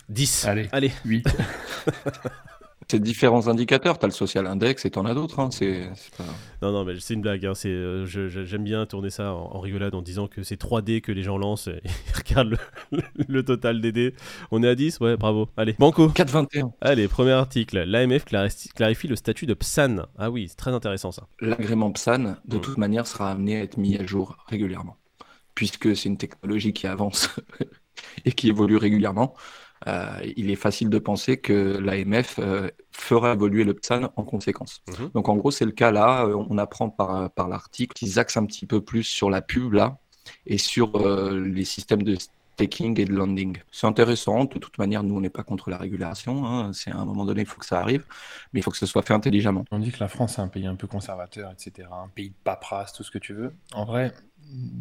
10. 0.07 0.45
Allez. 0.45 0.69
Allez. 0.71 0.91
8. 1.03 1.27
C'est 2.89 2.99
différents 2.99 3.47
indicateurs. 3.47 3.97
Tu 3.97 4.05
as 4.05 4.07
le 4.07 4.13
social 4.13 4.45
index 4.47 4.85
et 4.85 4.91
tu 4.91 4.99
en 4.99 5.05
as 5.05 5.13
d'autres. 5.15 5.39
hein. 5.39 5.49
C'est 5.51 5.89
c'est 5.95 6.13
pas... 6.15 6.23
Non, 6.61 6.71
non, 6.71 6.85
mais 6.85 6.99
c'est 6.99 7.15
une 7.15 7.21
blague. 7.21 7.45
hein, 7.45 7.55
c'est, 7.55 7.69
euh, 7.69 8.05
j'aime 8.05 8.63
bien 8.63 8.85
tourner 8.85 9.09
ça 9.09 9.33
en, 9.33 9.55
en 9.55 9.59
rigolade 9.59 9.95
en 9.95 10.01
disant 10.03 10.27
que 10.27 10.43
c'est 10.43 10.55
3D 10.59 11.01
que 11.01 11.11
les 11.11 11.23
gens 11.23 11.37
lancent. 11.37 11.67
Et 11.67 11.81
ils 11.85 12.15
regardent 12.15 12.57
le, 13.27 13.43
total 13.43 13.81
des 13.81 13.91
dés. 13.91 14.13
On 14.51 14.61
est 14.63 14.67
à 14.67 14.75
10 14.75 14.99
Ouais, 14.99 15.17
bravo. 15.17 15.49
Allez, 15.57 15.75
Banco. 15.79 16.09
4,21. 16.09 16.71
Allez, 16.81 17.07
premier 17.07 17.31
article. 17.31 17.83
L'AMF 17.85 18.25
clarifie, 18.25 18.69
clarifie 18.69 19.07
le 19.07 19.15
statut 19.15 19.45
de 19.47 19.53
PSAN. 19.55 20.05
Ah 20.17 20.29
oui, 20.29 20.47
c'est 20.49 20.55
très 20.55 20.71
intéressant 20.71 21.11
ça. 21.11 21.27
L'agrément 21.41 21.91
PSAN, 21.91 22.37
de 22.45 22.57
Mm. 22.57 22.61
toute 22.61 22.77
manière, 22.77 23.07
sera 23.07 23.31
amené 23.31 23.57
à 23.57 23.63
être 23.63 23.77
mis 23.77 23.97
à 23.97 24.05
jour 24.05 24.37
régulièrement, 24.47 24.97
puisque 25.55 25.95
c'est 25.95 26.09
une 26.09 26.17
technologie 26.17 26.73
qui 26.73 26.87
avance 26.87 27.29
et 28.25 28.31
qui 28.31 28.49
évolue 28.49 28.77
régulièrement. 28.77 29.35
Euh, 29.87 30.19
il 30.35 30.49
est 30.49 30.55
facile 30.55 30.89
de 30.89 30.97
penser 30.99 31.37
que 31.37 31.77
l'AMF 31.77 32.39
euh, 32.39 32.69
fera 32.91 33.33
évoluer 33.33 33.63
le 33.63 33.73
PSAN 33.73 34.09
en 34.15 34.23
conséquence. 34.23 34.81
Mhm. 34.87 35.11
Donc 35.13 35.29
en 35.29 35.35
gros, 35.35 35.51
c'est 35.51 35.65
le 35.65 35.71
cas 35.71 35.91
là. 35.91 36.25
Euh, 36.25 36.45
On 36.49 36.57
apprend 36.57 36.89
par, 36.89 37.29
par 37.31 37.47
l'article 37.47 37.93
qu'ils 37.93 38.17
axent 38.19 38.37
un 38.37 38.45
petit 38.45 38.65
peu 38.65 38.81
plus 38.81 39.03
sur 39.03 39.29
la 39.29 39.41
pub 39.41 39.73
là 39.73 39.97
et 40.47 40.57
sur 40.57 40.95
euh, 40.95 41.39
les 41.45 41.65
systèmes 41.65 42.03
de 42.03 42.17
staking 42.55 42.99
et 42.99 43.05
de 43.05 43.13
landing. 43.13 43.57
C'est 43.71 43.85
intéressant. 43.85 44.45
De 44.45 44.57
toute 44.59 44.77
manière, 44.77 45.03
nous, 45.03 45.15
on 45.15 45.21
n'est 45.21 45.29
pas 45.29 45.43
contre 45.43 45.69
la 45.69 45.77
régulation. 45.77 46.45
hein. 46.45 46.71
C'est 46.73 46.89
à 46.89 46.97
un 46.97 47.05
moment 47.05 47.25
donné, 47.25 47.41
il 47.41 47.47
faut 47.47 47.59
que 47.59 47.65
ça 47.65 47.79
arrive, 47.79 48.05
mais 48.53 48.61
il 48.61 48.63
faut 48.63 48.71
que 48.71 48.77
ce 48.77 48.85
soit 48.85 49.01
fait 49.01 49.13
intelligemment. 49.13 49.65
On 49.71 49.79
dit 49.79 49.91
que 49.91 49.99
la 49.99 50.07
France 50.07 50.37
est 50.39 50.41
un 50.41 50.47
pays 50.47 50.65
un 50.65 50.75
peu 50.75 50.87
conservateur, 50.87 51.51
etc. 51.51 51.89
Un 51.91 52.07
pays 52.07 52.29
de 52.29 52.35
paperasse, 52.43 52.93
tout 52.93 53.03
ce 53.03 53.11
que 53.11 53.17
tu 53.19 53.33
veux. 53.33 53.51
En 53.73 53.83
vrai, 53.85 54.13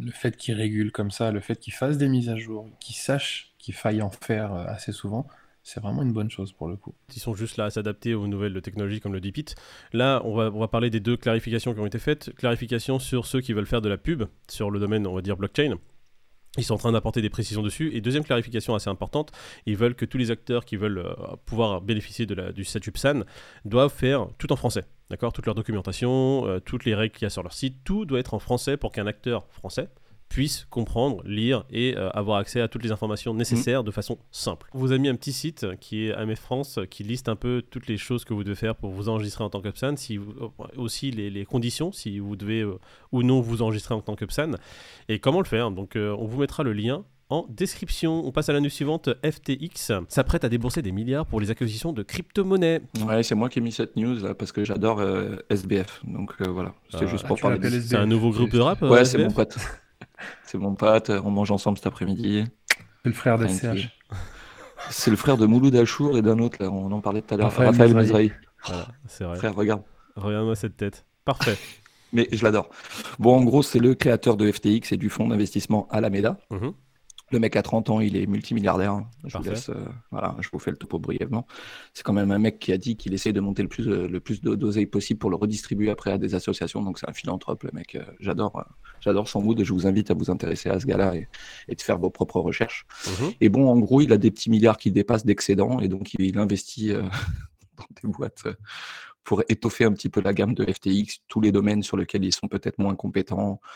le 0.01 0.13
fait 0.13 0.37
qu'ils 0.37 0.55
régulent 0.55 0.93
comme 0.93 1.11
ça, 1.11 1.33
le 1.33 1.41
fait 1.41 1.57
qu'ils 1.57 1.73
fassent 1.75 1.99
des 1.99 2.09
mises 2.09 2.29
à 2.29 2.37
jour, 2.37 2.69
qu'ils 2.81 2.97
sachent 2.97 3.54
qu'il 3.65 3.75
faille 3.75 4.03
en 4.03 4.11
faire 4.11 4.53
euh, 4.53 4.67
assez 4.67 4.93
souvent, 4.93 5.27
c'est 5.63 5.81
vraiment 5.81 6.03
une 6.03 6.13
bonne 6.13 6.31
chose 6.31 6.53
pour 6.53 6.69
le 6.69 6.77
coup. 6.77 6.95
Ils 7.17 7.21
sont 7.21 7.35
juste 7.35 7.57
là 7.57 7.65
à 7.65 7.71
s'adapter 7.71 8.15
aux 8.15 8.27
nouvelles 8.27 8.61
technologies 8.61 9.01
comme 9.01 9.15
le 9.15 9.21
DeepIt. 9.21 9.55
Là, 9.95 10.21
on 10.25 10.35
va, 10.35 10.51
on 10.53 10.61
va 10.61 10.69
parler 10.69 10.91
des 10.91 11.01
deux 11.01 11.17
clarifications 11.17 11.73
qui 11.73 11.81
ont 11.81 11.87
été 11.87 11.99
faites. 11.99 12.35
Clarification 12.35 12.99
sur 12.99 13.25
ceux 13.25 13.41
qui 13.41 13.55
veulent 13.55 13.67
faire 13.67 13.81
de 13.81 13.89
la 13.89 13.97
pub 13.97 14.25
sur 14.51 14.71
le 14.71 14.79
domaine, 14.79 15.07
on 15.07 15.15
va 15.15 15.23
dire, 15.23 15.39
blockchain. 15.39 15.79
Ils 16.59 16.65
sont 16.65 16.75
en 16.75 16.79
train 16.79 16.93
d'apporter 16.93 17.23
des 17.23 17.31
précisions 17.31 17.63
dessus. 17.63 17.91
Et 17.95 18.03
deuxième 18.03 18.25
clarification 18.25 18.75
assez 18.75 18.91
importante, 18.91 19.33
ils 19.65 19.77
veulent 19.77 19.95
que 19.95 20.05
tous 20.05 20.19
les 20.19 20.31
acteurs 20.31 20.67
qui 20.67 20.77
veulent 20.77 20.99
euh, 20.99 21.15
pouvoir 21.47 21.81
bénéficier 21.81 22.27
de 22.27 22.35
la, 22.35 22.53
du 22.53 22.65
statut 22.65 22.93
PSAN 22.93 23.23
doivent 23.65 23.93
faire 23.93 24.29
tout 24.37 24.53
en 24.53 24.57
français. 24.57 24.85
D'accord? 25.09 25.33
Toute 25.33 25.47
leur 25.47 25.55
documentation, 25.55 26.47
euh, 26.47 26.61
toutes 26.61 26.85
les 26.85 26.95
règles 26.95 27.15
qu'il 27.15 27.25
y 27.25 27.27
a 27.27 27.31
sur 27.31 27.43
leur 27.43 27.55
site, 27.55 27.79
tout 27.85 28.05
doit 28.05 28.21
être 28.21 28.35
en 28.35 28.39
français 28.39 28.77
pour 28.77 28.93
qu'un 28.93 29.07
acteur 29.07 29.47
français 29.49 29.89
puisse 30.35 30.67
comprendre, 30.69 31.23
lire 31.25 31.65
et 31.71 31.97
euh, 31.97 32.11
avoir 32.11 32.39
accès 32.39 32.61
à 32.61 32.67
toutes 32.67 32.83
les 32.83 32.91
informations 32.91 33.33
nécessaires 33.35 33.85
de 33.85 33.93
façon 33.93 34.19
simple. 34.33 34.69
On 34.75 34.79
vous 34.81 34.91
a 34.93 34.99
mis 34.99 35.09
un 35.09 35.15
petit 35.15 35.33
site 35.33 35.65
qui 35.81 36.07
est 36.07 36.13
AMF 36.13 36.41
France 36.41 36.81
qui 36.91 37.05
liste 37.05 37.29
un 37.29 37.37
peu 37.37 37.63
toutes 37.71 37.87
les 37.87 37.97
choses 37.97 38.25
que 38.25 38.35
vous 38.35 38.43
devez 38.43 38.57
faire 38.57 38.75
pour 38.75 38.91
vous 38.91 39.09
enregistrer 39.09 39.45
en 39.45 39.51
tant 39.51 39.61
que 39.61 39.69
PSAN, 39.69 39.95
si 39.97 40.17
vous- 40.17 40.35
euh, 40.41 40.49
aussi 40.77 41.13
les, 41.13 41.31
les 41.31 41.45
conditions, 41.45 41.93
si 41.93 42.19
vous 42.19 42.35
devez 42.35 42.63
euh, 42.63 42.81
ou 43.13 43.23
non 43.23 43.41
vous 43.41 43.63
enregistrer 43.63 43.95
en 43.95 44.01
tant 44.01 44.17
que 44.17 44.25
PSAN 44.25 44.53
et 45.09 45.21
comment 45.21 45.39
le 45.41 45.47
faire. 45.47 45.71
Donc 45.71 45.95
euh, 45.95 46.17
on 46.19 46.27
vous 46.27 46.41
mettra 46.41 46.65
le 46.65 46.73
lien 46.73 47.05
en 47.31 47.47
description. 47.49 48.27
On 48.27 48.33
passe 48.33 48.49
à 48.49 48.53
la 48.53 48.61
news 48.61 48.69
suivante. 48.71 49.11
FTX 49.25 49.93
s'apprête 50.09 50.43
à 50.43 50.49
débourser 50.49 50.83
des 50.83 50.91
milliards 50.91 51.27
pour 51.27 51.41
les 51.41 51.51
acquisitions 51.53 51.93
de 51.93 52.03
crypto-monnaies. 52.03 52.81
Ouais, 53.07 53.23
c'est 53.23 53.35
moi 53.37 53.49
qui 53.49 53.61
ai 53.61 53.63
mis 53.63 53.71
cette 53.73 53.95
news 53.97 54.17
là, 54.19 54.35
parce 54.35 54.51
que 54.51 54.65
j'adore 54.65 54.99
euh, 54.99 55.37
SBF. 55.49 56.03
Donc 56.05 56.33
euh, 56.41 56.49
voilà, 56.51 56.75
c'était 56.91 57.05
Ah, 57.05 57.11
juste 57.11 57.23
Ah, 57.25 57.29
pour 57.29 57.39
parler 57.41 57.81
C'est 57.81 57.95
un 57.97 58.07
nouveau 58.07 58.31
groupe 58.31 58.51
de 58.51 58.59
rap 58.61 58.83
Ouais, 58.83 59.05
c'est 59.05 59.19
mon 59.19 59.31
pote. 59.31 59.57
C'est 60.45 60.59
mon 60.59 60.75
pote, 60.75 61.11
on 61.11 61.31
mange 61.31 61.51
ensemble 61.51 61.79
cet 61.79 61.87
après-midi. 61.87 62.45
C'est 63.03 63.09
le 63.09 63.13
frère 63.13 63.39
Tranquille. 63.39 63.73
d'SCH. 63.75 63.89
C'est 64.91 65.11
le 65.11 65.17
frère 65.17 65.37
de 65.37 65.47
Mouloud 65.47 65.75
Achour 65.77 66.19
et 66.19 66.23
d'un 66.23 66.39
autre, 66.39 66.59
là, 66.61 66.71
on 66.71 66.91
en 66.93 67.01
parlait 67.01 67.23
tout 67.23 67.35
à 67.35 67.37
l'heure. 67.39 67.47
Raphaël 67.47 67.69
Raphaël. 67.95 68.33
Voilà, 68.67 68.89
c'est 69.07 69.25
vrai. 69.25 69.37
Frère, 69.37 69.55
regarde. 69.55 69.83
Regarde-moi 70.17 70.55
cette 70.57 70.77
tête. 70.77 71.05
Parfait. 71.25 71.57
Mais 72.13 72.29
je 72.31 72.45
l'adore. 72.45 72.69
Bon, 73.19 73.37
en 73.37 73.45
gros, 73.45 73.63
c'est 73.63 73.81
le 73.81 73.95
créateur 73.95 74.37
de 74.37 74.51
FTX 74.51 74.93
et 74.93 74.97
du 74.97 75.11
fonds 75.11 75.27
d'investissement 75.29 75.89
Alameda. 75.91 76.39
Mhm. 76.51 76.73
Le 77.35 77.41
mec 77.41 77.57
a 77.57 77.63
30 77.63 77.91
ans, 77.91 77.99
il 78.01 78.17
est 78.17 78.27
multimilliardaire. 78.27 78.93
hein. 78.93 79.11
Vous 79.25 79.43
laisse, 79.43 79.69
euh, 79.71 79.75
voilà, 80.13 80.37
je 80.41 80.49
vous 80.53 80.61
fais 80.61 80.71
le 80.71 80.77
topo 80.77 81.01
brièvement. 81.01 81.49
C'est 81.93 82.05
quand 82.05 82.13
même 82.13 82.31
un 82.31 82.39
mec 82.39 82.61
qui 82.61 82.73
a 82.73 82.79
dit 82.79 82.97
qu'il 82.97 83.13
essaie 83.13 83.33
de 83.33 83.41
monter 83.41 83.63
le 83.63 83.69
plus, 83.69 83.85
le 83.89 84.21
plus 84.21 84.41
d'oseille 84.41 84.87
possible 84.87 85.19
pour 85.19 85.31
le 85.31 85.37
redistribuer 85.37 85.91
après 85.91 86.13
à 86.13 86.19
des 86.19 86.37
associations. 86.37 86.81
Donc 86.83 86.99
c'est 87.01 87.09
un 87.11 87.13
philanthrope, 87.13 87.65
le 87.65 87.71
mec. 87.73 87.97
Euh, 87.97 88.05
J'adore, 88.21 88.57
euh, 88.57 88.63
j'adore 89.01 89.29
son 89.29 89.43
mood 89.43 89.61
je 89.65 89.73
vous 89.73 89.87
invite 89.89 90.13
à 90.13 90.15
vous 90.15 90.31
intéresser 90.31 90.71
à 90.71 90.79
ce 90.79 90.87
gars-là 90.87 91.17
et, 91.17 91.29
et 91.69 91.75
de 91.75 91.83
faire 91.83 91.99
vos 91.99 92.11
propres 92.11 92.39
recherches. 92.41 92.87
Mhm. 93.21 93.33
Et 93.41 93.49
bon, 93.49 93.69
en 93.69 93.79
gros, 93.81 94.01
il 94.01 94.13
a 94.13 94.17
des 94.17 94.31
petits 94.31 94.49
milliards 94.49 94.77
qui 94.77 94.93
dépassent 94.93 95.27
d'excédents 95.27 95.81
et 95.81 95.89
donc 95.89 96.15
il, 96.15 96.39
investit 96.39 96.93
euh, 96.93 97.03
dans 97.77 97.87
des 98.01 98.09
boîtes 98.09 98.43
euh, 98.47 98.55
pour 99.25 99.43
étoffer 99.49 99.85
un 99.85 99.93
petit 99.93 100.11
peu 100.11 100.21
la 100.21 100.35
gamme 100.35 100.55
de 100.55 100.65
FTX, 100.71 101.21
tous 101.29 101.41
les 101.41 101.51
domaines 101.51 101.83
sur 101.83 101.97
lesquels 101.97 102.25
ils 102.25 102.33
sont 102.33 102.47
peut-être 102.47 102.79
moins 102.79 102.95
compétents, 102.95 103.59
euh, 103.63 103.67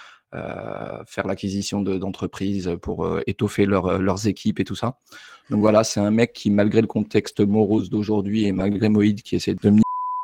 faire 1.06 1.26
l'acquisition 1.26 1.80
de- 1.82 1.98
d'entreprises 1.98 2.70
pour 2.82 3.04
euh, 3.06 3.22
étoffer 3.26 3.66
euh, 3.66 3.98
leurs 3.98 4.26
équipes 4.26 4.60
et 4.60 4.64
tout 4.64 4.74
ça. 4.76 4.98
Donc 5.50 5.60
voilà, 5.60 5.84
c'est 5.84 6.00
un 6.00 6.10
mec 6.10 6.32
qui, 6.34 6.50
malgré 6.50 6.80
le 6.82 6.86
contexte 6.86 7.40
morose 7.40 7.88
d'aujourd'hui 7.88 8.44
et 8.44 8.52
malgré 8.52 8.88
Moïd 8.90 9.22
qui 9.22 9.36
essaie 9.36 9.54
de 9.54 9.70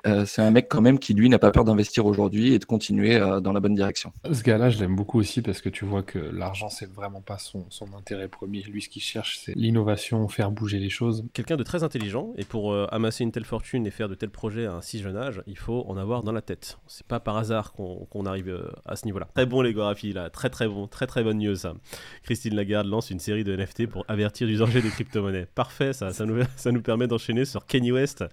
euh, 0.07 0.25
c'est 0.27 0.43
un 0.43 0.51
mec 0.51 0.69
quand 0.69 0.81
même 0.81 0.99
qui 0.99 1.15
lui 1.15 1.29
n'a 1.29 1.39
pas 1.39 1.51
peur 1.51 1.65
d'investir 1.65 2.07
aujourd'hui 2.07 2.55
et 2.55 2.59
de 2.59 2.65
continuer 2.65 3.17
euh, 3.17 3.41
dans 3.41 3.53
la 3.53 3.61
bonne 3.61 3.75
direction. 3.75 4.13
Ce 4.31 4.43
gars-là, 4.43 4.71
je 4.71 4.79
l'aime 4.79 4.97
beaucoup 4.97 5.19
aussi 5.19 5.43
parce 5.43 5.61
que 5.61 5.69
tu 5.69 5.85
vois 5.85 6.03
que 6.03 6.19
l'argent, 6.19 6.69
c'est 6.69 6.91
vraiment 6.91 7.21
pas 7.21 7.39
son, 7.39 7.67
son 7.71 7.95
intérêt 7.95 8.29
premier. 8.29 8.63
Lui, 8.63 8.83
ce 8.83 8.89
qu'il 8.89 9.03
cherche, 9.03 9.39
c'est 9.39 9.55
l'innovation, 9.55 10.29
faire 10.29 10.51
bouger 10.51 10.79
les 10.79 10.91
choses. 10.91 11.25
Quelqu'un 11.33 11.57
de 11.57 11.63
très 11.63 11.83
intelligent, 11.83 12.33
et 12.37 12.45
pour 12.45 12.73
euh, 12.73 12.87
amasser 12.91 13.25
une 13.25 13.33
telle 13.33 13.45
fortune 13.45 13.87
et 13.87 13.91
faire 13.91 14.09
de 14.09 14.15
tels 14.15 14.31
projets 14.31 14.67
à 14.67 14.75
un 14.75 14.81
si 14.81 15.01
jeune 15.01 15.17
âge, 15.17 15.43
il 15.47 15.59
faut 15.59 15.85
en 15.89 15.97
avoir 15.97 16.23
dans 16.23 16.33
la 16.33 16.43
tête. 16.43 16.79
C'est 16.87 17.07
pas 17.07 17.21
par 17.21 17.37
hasard 17.37 17.73
qu'on 17.73 18.27
arrive 18.27 18.49
euh, 18.49 18.71
à 18.87 18.97
ce 18.97 19.07
niveau-là. 19.07 19.29
Très 19.35 19.47
bon 19.47 19.63
les 19.63 19.73
Gorafi, 19.73 20.13
là, 20.13 20.31
très 20.31 20.51
très 20.51 20.69
bon, 20.69 20.87
très 20.87 21.07
très 21.07 21.23
bonne 21.23 21.39
news 21.39 21.55
ça. 21.55 21.75
Christine 22.23 22.55
Lagarde 22.55 22.87
lance 22.87 23.11
une 23.11 23.21
série 23.21 23.45
de 23.45 23.57
NFT 23.57 23.87
pour 23.87 24.05
avertir 24.09 24.47
du 24.47 24.57
danger 24.57 24.83
des 24.83 24.91
crypto-monnaies. 24.91 25.47
Parfait, 25.55 25.93
ça, 25.93 26.13
ça 26.13 26.27
nous, 26.27 26.43
ça 26.57 26.73
nous 26.73 26.83
permet 26.83 27.07
d'enchaîner 27.07 27.45
sur 27.45 27.67
Kenny 27.67 27.93
West. 27.93 28.25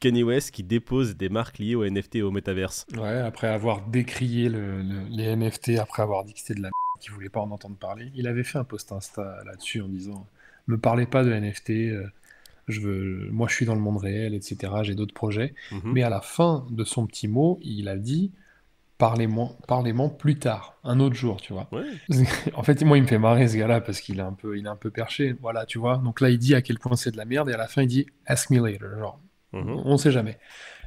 Kenny 0.00 0.22
West 0.22 0.50
qui 0.50 0.62
dépose 0.62 1.13
des 1.16 1.28
marques 1.28 1.58
liées 1.58 1.74
aux 1.74 1.84
NFT 1.84 2.16
et 2.16 2.22
au 2.22 2.30
métaverse. 2.30 2.86
Ouais, 2.96 3.18
après 3.20 3.48
avoir 3.48 3.86
décrié 3.86 4.48
le- 4.48 4.82
le- 4.82 5.06
les 5.10 5.24
NFT, 5.36 5.78
après 5.78 6.02
avoir 6.02 6.24
dit 6.24 6.32
que 6.34 6.40
c'était 6.40 6.54
de 6.54 6.60
la 6.62 6.68
merde, 6.68 7.00
qu'il 7.00 7.12
voulait 7.12 7.28
pas 7.28 7.40
en 7.40 7.50
entendre 7.50 7.76
parler, 7.76 8.10
il 8.14 8.26
avait 8.26 8.44
fait 8.44 8.58
un 8.58 8.64
post 8.64 8.92
Insta 8.92 9.42
là-dessus 9.44 9.80
en 9.82 9.88
disant 9.88 10.26
Me 10.66 10.78
parlez 10.78 11.06
pas 11.06 11.22
de 11.24 11.32
NFT, 11.32 11.70
euh, 11.90 12.06
je 12.68 12.80
veux, 12.80 13.28
moi 13.30 13.46
je 13.48 13.54
suis 13.54 13.66
dans 13.66 13.74
le 13.74 13.80
monde 13.80 13.98
réel, 13.98 14.32
etc. 14.34 14.72
J'ai 14.82 14.94
d'autres 14.94 15.12
projets. 15.14 15.54
Mhm. 15.72 15.80
Mais 15.92 16.02
à 16.02 16.08
la 16.10 16.20
fin 16.20 16.66
de 16.70 16.84
son 16.84 17.06
petit 17.06 17.28
mot, 17.28 17.58
il 17.62 17.88
a 17.88 17.96
dit 17.96 18.32
Parlez-moi 18.96 19.50
parlez-moi 19.66 20.08
plus 20.16 20.36
tard, 20.38 20.76
un 20.84 21.00
autre 21.00 21.16
jour, 21.16 21.40
tu 21.42 21.52
vois. 21.52 21.68
Ouais. 21.72 21.82
En 22.54 22.62
fait, 22.62 22.80
moi, 22.84 22.96
il 22.96 23.02
me 23.02 23.08
fait 23.08 23.18
marrer 23.18 23.48
ce 23.48 23.56
gars-là 23.56 23.80
parce 23.80 24.00
qu'il 24.00 24.18
est 24.20 24.22
un 24.22 24.32
peu, 24.32 24.56
il 24.56 24.66
est 24.66 24.68
un 24.68 24.76
peu 24.76 24.90
perché. 24.90 25.32
Voilà, 25.42 25.66
tu 25.66 25.78
vois. 25.78 25.98
Donc 25.98 26.20
là, 26.20 26.30
il 26.30 26.38
dit 26.38 26.54
à 26.54 26.62
quel 26.62 26.78
point 26.78 26.94
c'est 26.94 27.10
de 27.10 27.16
la 27.16 27.24
merde 27.24 27.50
et 27.50 27.52
à 27.52 27.56
la 27.56 27.66
fin, 27.66 27.82
il 27.82 27.88
dit 27.88 28.06
Ask 28.24 28.50
me 28.50 28.64
later. 28.64 28.86
Genre, 28.98 29.20
Mhm. 29.52 29.82
on 29.84 29.96
sait 29.98 30.12
jamais. 30.12 30.38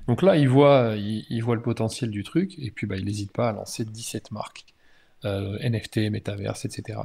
Donc 0.07 0.21
là, 0.21 0.37
il 0.37 0.47
voit, 0.47 0.93
il, 0.97 1.25
il 1.29 1.43
voit 1.43 1.55
le 1.55 1.61
potentiel 1.61 2.09
du 2.09 2.23
truc 2.23 2.53
et 2.59 2.71
puis 2.71 2.87
bah, 2.87 2.95
il 2.97 3.05
n'hésite 3.05 3.31
pas 3.31 3.49
à 3.49 3.53
lancer 3.53 3.83
17 3.85 4.31
marques 4.31 4.65
euh, 5.25 5.57
NFT, 5.59 6.09
Metaverse, 6.11 6.65
etc. 6.65 6.99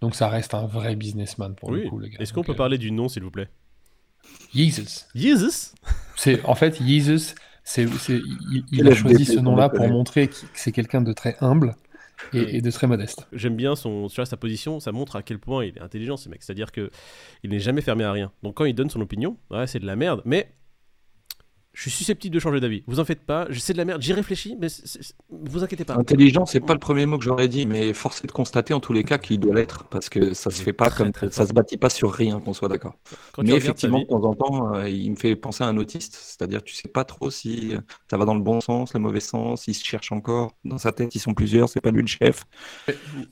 Donc 0.00 0.14
ça 0.14 0.28
reste 0.28 0.54
un 0.54 0.66
vrai 0.66 0.96
businessman 0.96 1.54
pour 1.54 1.70
Oui. 1.70 1.84
le 1.84 1.90
coup, 1.90 1.98
le 1.98 2.08
gars. 2.08 2.18
Est-ce 2.20 2.32
qu'on 2.32 2.42
peut 2.44 2.52
euh, 2.52 2.56
parler 2.56 2.78
du 2.78 2.90
nom, 2.90 3.08
s'il 3.08 3.22
vous 3.22 3.30
plaît? 3.30 3.48
Yeezus. 4.54 5.06
Jesus 5.14 5.72
C'est 6.16 6.44
en 6.44 6.54
fait 6.54 6.80
Yeezus. 6.80 7.34
C'est, 7.64 7.86
c'est- 7.98 8.22
il, 8.50 8.64
il 8.72 8.88
a 8.88 8.94
choisi 8.94 9.24
ce 9.26 9.38
nom-là 9.40 9.68
pour 9.68 9.86
montrer 9.88 10.28
que 10.28 10.34
c'est 10.54 10.72
quelqu'un 10.72 11.02
de 11.02 11.12
très 11.12 11.36
humble 11.42 11.76
et, 12.32 12.56
et 12.56 12.62
de 12.62 12.70
très 12.70 12.86
modeste. 12.86 13.26
J'aime 13.32 13.56
bien 13.56 13.76
son, 13.76 14.08
tu 14.08 14.16
vois, 14.16 14.24
sa 14.26 14.38
position, 14.38 14.80
ça 14.80 14.90
montre 14.90 15.16
à 15.16 15.22
quel 15.22 15.38
point 15.38 15.64
il 15.66 15.76
est 15.76 15.80
intelligent, 15.82 16.16
ce 16.16 16.30
mec. 16.30 16.42
C'est-à-dire 16.42 16.72
que 16.72 16.90
il 17.42 17.50
n'est 17.50 17.60
jamais 17.60 17.82
fermé 17.82 18.04
à 18.04 18.12
rien. 18.12 18.32
Donc 18.42 18.54
quand 18.56 18.64
il 18.64 18.74
donne 18.74 18.88
son 18.88 19.02
opinion, 19.02 19.36
ouais, 19.50 19.66
c'est 19.66 19.80
de 19.80 19.86
la 19.86 19.96
merde, 19.96 20.22
mais 20.24 20.50
je 21.78 21.82
suis 21.82 21.92
susceptible 21.92 22.34
de 22.34 22.40
changer 22.40 22.58
d'avis. 22.58 22.82
Vous 22.88 22.98
en 22.98 23.04
faites 23.04 23.20
pas, 23.22 23.46
je 23.50 23.60
sais 23.60 23.72
de 23.72 23.78
la 23.78 23.84
merde, 23.84 24.02
j'y 24.02 24.12
réfléchis, 24.12 24.56
mais 24.60 24.68
c'est- 24.68 24.84
c'est- 25.00 25.14
vous 25.30 25.62
inquiétez 25.62 25.84
pas. 25.84 25.94
Intelligent, 25.94 26.44
c'est 26.44 26.58
pas 26.58 26.72
le 26.72 26.80
premier 26.80 27.06
mot 27.06 27.18
que 27.18 27.24
j'aurais 27.24 27.46
dit, 27.46 27.66
mais 27.66 27.92
force 27.92 28.24
est 28.24 28.26
de 28.26 28.32
constater 28.32 28.74
en 28.74 28.80
tous 28.80 28.92
les 28.92 29.04
cas 29.04 29.16
qu'il 29.16 29.38
doit 29.38 29.54
l'être, 29.54 29.84
parce 29.84 30.08
que 30.08 30.34
ça 30.34 30.50
se 30.50 30.60
fait 30.60 30.72
pas 30.72 30.90
très, 30.90 31.04
comme 31.04 31.12
très 31.12 31.30
ça 31.30 31.46
se 31.46 31.52
bâtit 31.52 31.76
pas 31.76 31.88
sur 31.88 32.12
rien, 32.12 32.40
qu'on 32.40 32.52
soit 32.52 32.68
d'accord. 32.68 32.96
Mais 33.40 33.52
effectivement, 33.52 33.98
vie- 33.98 34.04
de 34.06 34.08
temps 34.10 34.24
en 34.24 34.34
temps, 34.34 34.74
euh, 34.74 34.88
il 34.88 35.08
me 35.12 35.16
fait 35.16 35.36
penser 35.36 35.62
à 35.62 35.68
un 35.68 35.76
autiste, 35.76 36.16
c'est-à-dire 36.16 36.64
tu 36.64 36.74
sais 36.74 36.88
pas 36.88 37.04
trop 37.04 37.30
si 37.30 37.76
euh, 37.76 37.80
ça 38.10 38.16
va 38.16 38.24
dans 38.24 38.34
le 38.34 38.42
bon 38.42 38.60
sens, 38.60 38.92
le 38.92 38.98
mauvais 38.98 39.20
sens, 39.20 39.68
il 39.68 39.74
se 39.74 39.84
cherche 39.84 40.10
encore. 40.10 40.56
Dans 40.64 40.78
sa 40.78 40.90
tête, 40.90 41.14
ils 41.14 41.20
sont 41.20 41.32
plusieurs, 41.34 41.68
c'est 41.68 41.80
pas 41.80 41.92
lui 41.92 42.00
le 42.02 42.08
chef. 42.08 42.44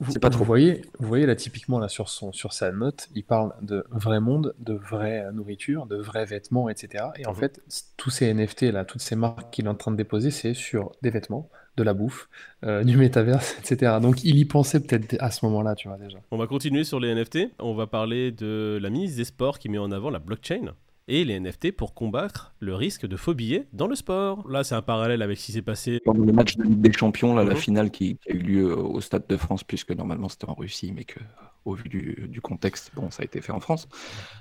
Vous, 0.00 0.12
C'est 0.12 0.20
pas 0.20 0.28
vous 0.28 0.34
trop. 0.36 0.44
voyez, 0.44 0.82
vous 1.00 1.08
voyez 1.08 1.26
là 1.26 1.34
typiquement 1.34 1.80
là 1.80 1.88
sur 1.88 2.08
son 2.08 2.30
sur 2.32 2.52
sa 2.52 2.70
note, 2.70 3.08
il 3.16 3.24
parle 3.24 3.54
de 3.62 3.84
vrai 3.90 4.20
monde, 4.20 4.54
de 4.60 4.74
vraie 4.74 5.24
euh, 5.24 5.32
nourriture, 5.32 5.86
de 5.86 5.96
vrais 5.96 6.26
vêtements, 6.26 6.68
etc. 6.68 7.06
Et 7.18 7.26
en 7.26 7.32
Mhm. 7.32 7.36
fait, 7.38 7.60
tous 7.96 8.10
ces 8.10 8.35
NFT 8.36 8.62
là, 8.72 8.84
toutes 8.84 9.00
ces 9.00 9.16
marques 9.16 9.50
qu'il 9.52 9.66
est 9.66 9.68
en 9.68 9.74
train 9.74 9.90
de 9.90 9.96
déposer, 9.96 10.30
c'est 10.30 10.54
sur 10.54 10.92
des 11.02 11.10
vêtements, 11.10 11.48
de 11.76 11.82
la 11.82 11.94
bouffe, 11.94 12.28
euh, 12.64 12.84
du 12.84 12.96
métaverse, 12.96 13.56
etc. 13.60 13.94
Donc 14.00 14.24
il 14.24 14.36
y 14.38 14.44
pensait 14.44 14.80
peut-être 14.80 15.16
à 15.20 15.30
ce 15.30 15.44
moment-là, 15.46 15.74
tu 15.74 15.88
vois 15.88 15.98
déjà. 15.98 16.18
On 16.30 16.36
va 16.38 16.46
continuer 16.46 16.84
sur 16.84 17.00
les 17.00 17.14
NFT. 17.14 17.50
On 17.58 17.74
va 17.74 17.86
parler 17.86 18.30
de 18.32 18.78
la 18.80 18.90
ministre 18.90 19.16
des 19.16 19.24
Sports 19.24 19.58
qui 19.58 19.68
met 19.68 19.78
en 19.78 19.90
avant 19.92 20.10
la 20.10 20.18
blockchain 20.18 20.74
et 21.08 21.24
les 21.24 21.38
NFT 21.38 21.70
pour 21.70 21.94
combattre 21.94 22.54
le 22.58 22.74
risque 22.74 23.06
de 23.06 23.16
faux 23.16 23.32
billets 23.34 23.68
dans 23.72 23.86
le 23.86 23.94
sport. 23.94 24.48
Là, 24.48 24.64
c'est 24.64 24.74
un 24.74 24.82
parallèle 24.82 25.22
avec 25.22 25.38
ce 25.38 25.46
qui 25.46 25.52
s'est 25.52 25.62
passé. 25.62 26.00
Pendant 26.04 26.24
le 26.24 26.32
match 26.32 26.56
de 26.56 26.64
Ligue 26.64 26.80
des 26.80 26.92
Champions, 26.92 27.32
là, 27.34 27.44
la 27.44 27.50
Mhm. 27.54 27.56
finale 27.60 27.90
qui, 27.92 28.16
qui 28.16 28.32
a 28.32 28.34
eu 28.34 28.38
lieu 28.38 28.76
au 28.76 29.00
Stade 29.00 29.24
de 29.28 29.36
France, 29.36 29.62
puisque 29.62 29.92
normalement 29.92 30.28
c'était 30.28 30.48
en 30.48 30.54
Russie, 30.54 30.92
mais 30.92 31.04
que 31.04 31.20
au 31.64 31.74
vu 31.74 31.88
du, 31.88 32.26
du 32.28 32.40
contexte, 32.40 32.90
bon, 32.94 33.10
ça 33.10 33.22
a 33.22 33.24
été 33.24 33.40
fait 33.40 33.52
en 33.52 33.60
France. 33.60 33.88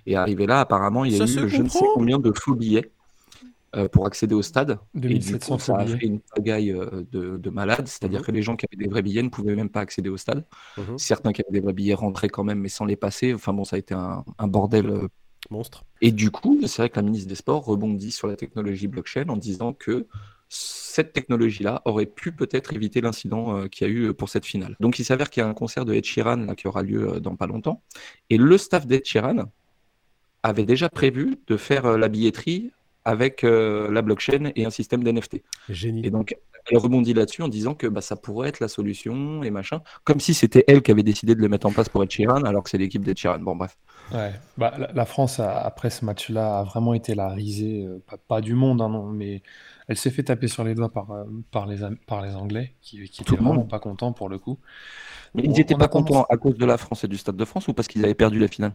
Et 0.07 0.15
arrivé 0.15 0.47
là, 0.47 0.59
apparemment, 0.61 1.05
il 1.05 1.11
y 1.11 1.15
a 1.21 1.27
Ça 1.27 1.41
eu 1.41 1.49
je 1.49 1.61
ne 1.61 1.69
sais 1.69 1.85
combien 1.93 2.17
de 2.19 2.31
faux 2.35 2.55
billets 2.55 2.91
pour 3.89 4.05
accéder 4.07 4.35
au 4.35 4.41
stade. 4.41 4.79
Et 4.95 4.99
du 4.99 5.07
2700 5.19 5.55
coup, 5.55 5.61
ça 5.61 5.77
a 5.77 5.85
fait 5.85 6.05
une 6.05 6.19
pagaille 6.19 6.71
euh, 6.71 7.03
de, 7.11 7.37
de 7.37 7.49
malades, 7.49 7.87
c'est-à-dire 7.87 8.21
Mhm. 8.21 8.25
que 8.25 8.31
les 8.31 8.41
gens 8.41 8.55
qui 8.55 8.65
avaient 8.71 8.83
des 8.83 8.89
vrais 8.89 9.01
billets 9.01 9.23
ne 9.23 9.29
pouvaient 9.29 9.55
même 9.55 9.69
pas 9.69 9.81
accéder 9.81 10.09
au 10.09 10.17
stade. 10.17 10.45
Mhm. 10.77 10.97
Certains 10.97 11.33
qui 11.33 11.41
avaient 11.41 11.51
des 11.59 11.59
vrais 11.61 11.73
billets 11.73 11.93
rentraient 11.93 12.29
quand 12.29 12.43
même, 12.43 12.59
mais 12.59 12.69
sans 12.69 12.85
les 12.85 12.95
passer. 12.95 13.33
Enfin 13.33 13.53
bon, 13.53 13.63
ça 13.65 13.75
a 13.75 13.79
été 13.79 13.93
un, 13.93 14.23
un 14.37 14.47
bordel. 14.47 14.87
euh. 14.89 15.07
Monstre. 15.51 15.83
Et 16.01 16.11
du 16.11 16.31
coup, 16.31 16.59
c'est 16.65 16.81
vrai 16.81 16.89
que 16.89 16.95
la 16.95 17.03
ministre 17.03 17.29
des 17.29 17.35
Sports 17.35 17.63
rebondit 17.63 18.09
sur 18.11 18.27
la 18.27 18.35
technologie 18.35 18.87
blockchain 18.87 19.25
en 19.29 19.37
disant 19.37 19.73
que 19.73 20.07
cette 20.49 21.13
technologie-là 21.13 21.83
aurait 21.85 22.07
pu 22.07 22.31
peut-être 22.31 22.73
éviter 22.73 22.99
l'incident 22.99 23.55
euh, 23.55 23.67
qu'il 23.67 23.85
y 23.87 23.89
a 23.91 23.93
eu 23.93 24.11
pour 24.15 24.27
cette 24.29 24.45
finale. 24.45 24.75
Donc 24.79 24.97
il 24.97 25.05
s'avère 25.05 25.29
qu'il 25.29 25.41
y 25.41 25.43
a 25.43 25.47
un 25.47 25.53
concert 25.53 25.85
de 25.85 25.93
Ed 25.93 26.03
Sheeran 26.03 26.37
là, 26.37 26.55
qui 26.55 26.67
aura 26.67 26.81
lieu 26.81 27.07
euh, 27.15 27.19
dans 27.19 27.35
pas 27.35 27.45
longtemps. 27.45 27.83
Et 28.31 28.37
le 28.37 28.57
staff 28.57 28.87
d'Ed 28.87 29.05
Sheeran 29.05 29.43
avait 30.41 30.65
déjà 30.65 30.89
prévu 30.89 31.37
de 31.45 31.57
faire 31.57 31.85
euh, 31.85 31.97
la 31.99 32.07
billetterie 32.07 32.71
avec 33.05 33.43
euh, 33.43 33.91
la 33.91 34.01
blockchain 34.01 34.51
et 34.55 34.65
un 34.65 34.69
système 34.69 35.03
d'NFT. 35.03 35.43
Génie. 35.69 36.05
Et 36.05 36.09
donc, 36.09 36.35
elle 36.69 36.77
rebondit 36.77 37.13
là-dessus 37.13 37.43
en 37.43 37.47
disant 37.47 37.75
que 37.75 37.87
bah, 37.87 38.01
ça 38.01 38.15
pourrait 38.15 38.49
être 38.49 38.59
la 38.59 38.67
solution 38.67 39.43
et 39.43 39.51
machin. 39.51 39.81
Comme 40.03 40.19
si 40.19 40.33
c'était 40.33 40.63
elle 40.67 40.81
qui 40.81 40.91
avait 40.91 41.03
décidé 41.03 41.35
de 41.35 41.41
le 41.41 41.47
mettre 41.49 41.67
en 41.67 41.71
place 41.71 41.89
pour 41.89 42.03
Ed 42.03 42.11
Sheeran, 42.11 42.43
alors 42.43 42.63
que 42.63 42.69
c'est 42.69 42.77
l'équipe 42.79 43.03
d'Ed 43.03 43.17
Sheeran. 43.17 43.39
Bon, 43.39 43.55
bref. 43.55 43.77
Ouais, 44.13 44.33
bah, 44.57 44.73
la, 44.93 45.05
France, 45.05 45.39
a- 45.39 45.61
après 45.61 45.89
ce 45.89 46.05
match-là, 46.05 46.59
a 46.59 46.63
vraiment 46.63 46.93
été 46.93 47.15
la 47.15 47.29
risée, 47.29 47.85
euh, 47.85 48.03
pas, 48.07 48.17
pas 48.17 48.41
du 48.41 48.53
monde, 48.53 48.81
hein, 48.81 48.89
non, 48.89 49.07
mais 49.07 49.41
elle 49.87 49.97
s'est 49.97 50.11
fait 50.11 50.23
taper 50.23 50.47
sur 50.47 50.63
les 50.63 50.75
doigts 50.75 50.91
par, 50.91 51.09
euh, 51.11 51.23
par, 51.51 51.65
les, 51.65 51.77
par 52.05 52.21
les 52.21 52.35
Anglais, 52.35 52.75
qui, 52.81 53.03
qui 53.09 53.23
étaient 53.23 53.35
vraiment 53.35 53.65
pas 53.65 53.79
contents 53.79 54.13
pour 54.13 54.29
le 54.29 54.37
coup. 54.37 54.59
Mais 55.33 55.43
On- 55.43 55.51
ils 55.51 55.51
n'étaient 55.53 55.75
pas 55.75 55.87
contents 55.87 56.23
à 56.29 56.37
cause 56.37 56.55
de 56.57 56.65
la 56.65 56.77
France 56.77 57.03
et 57.03 57.07
du 57.07 57.17
Stade 57.17 57.35
de 57.35 57.45
France 57.45 57.67
ou 57.67 57.73
parce 57.73 57.87
qu'ils 57.87 58.03
avaient 58.05 58.13
perdu 58.15 58.39
la 58.39 58.47
finale? 58.47 58.73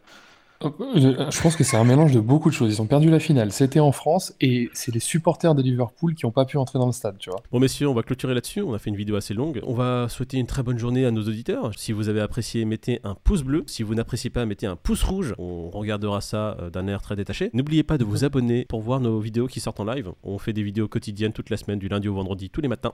Je, 0.63 1.31
je 1.31 1.41
pense 1.41 1.57
que 1.57 1.65
c'est 1.65 1.79
un 1.79 1.85
mélange 1.85 2.13
de 2.13 2.21
beaucoup 2.21 2.51
de 2.51 2.55
choses. 2.55 2.75
Ils 2.75 2.83
ont 2.83 2.87
perdu 2.87 3.09
la 3.09 3.19
finale, 3.19 3.51
c'était 3.51 3.81
en 3.81 3.93
France, 3.93 4.35
et 4.41 4.69
c'est 4.75 4.93
les 4.93 5.01
supporters 5.01 5.55
de 5.55 5.63
Liverpool 5.63 6.15
qui 6.15 6.27
n'ont 6.27 6.33
pas 6.33 6.45
pu 6.45 6.59
entrer 6.59 6.79
dans 6.79 6.87
le 6.87 6.93
stade, 6.93 7.17
tu 7.19 7.31
vois. 7.31 7.41
Bon 7.51 7.61
messieurs, 7.61 7.89
on 7.89 7.95
va 7.95 8.03
clôturer 8.03 8.35
là-dessus, 8.35 8.61
on 8.61 8.75
a 8.75 8.79
fait 8.79 8.91
une 8.91 8.97
vidéo 8.97 9.17
assez 9.17 9.33
longue. 9.33 9.61
On 9.67 9.73
va 9.73 10.09
souhaiter 10.11 10.37
une 10.37 10.47
très 10.47 10.63
bonne 10.63 10.79
journée 10.79 11.07
à 11.07 11.11
nos 11.11 11.23
auditeurs. 11.23 11.73
Si 11.77 11.93
vous 11.93 12.11
avez 12.11 12.21
apprécié, 12.21 12.65
mettez 12.67 13.01
un 13.05 13.15
pouce 13.15 13.43
bleu. 13.43 13.65
Si 13.67 13.83
vous 13.83 13.95
n'appréciez 13.95 14.29
pas, 14.29 14.45
mettez 14.45 14.67
un 14.67 14.77
pouce 14.77 15.03
rouge. 15.03 15.35
On 15.39 15.71
regardera 15.71 16.21
ça 16.21 16.57
euh, 16.61 16.69
d'un 16.69 16.87
air 16.89 17.01
très 17.01 17.17
détaché. 17.17 17.51
N'oubliez 17.55 17.83
pas 17.83 17.97
de 17.97 18.05
vous 18.05 18.25
abonner 18.25 18.67
pour 18.69 18.83
voir 18.83 19.01
nos 19.01 19.19
vidéos 19.19 19.47
qui 19.47 19.61
sortent 19.61 19.81
en 19.81 19.85
live. 19.85 20.13
On 20.23 20.39
fait 20.39 20.53
des 20.53 20.63
vidéos 20.63 20.89
quotidiennes 20.89 21.33
toute 21.33 21.49
la 21.49 21.57
semaine, 21.57 21.79
du 21.79 21.89
lundi 21.89 22.09
au 22.09 22.15
vendredi, 22.15 22.51
tous 22.51 22.61
les 22.61 22.69
matins. 22.69 22.93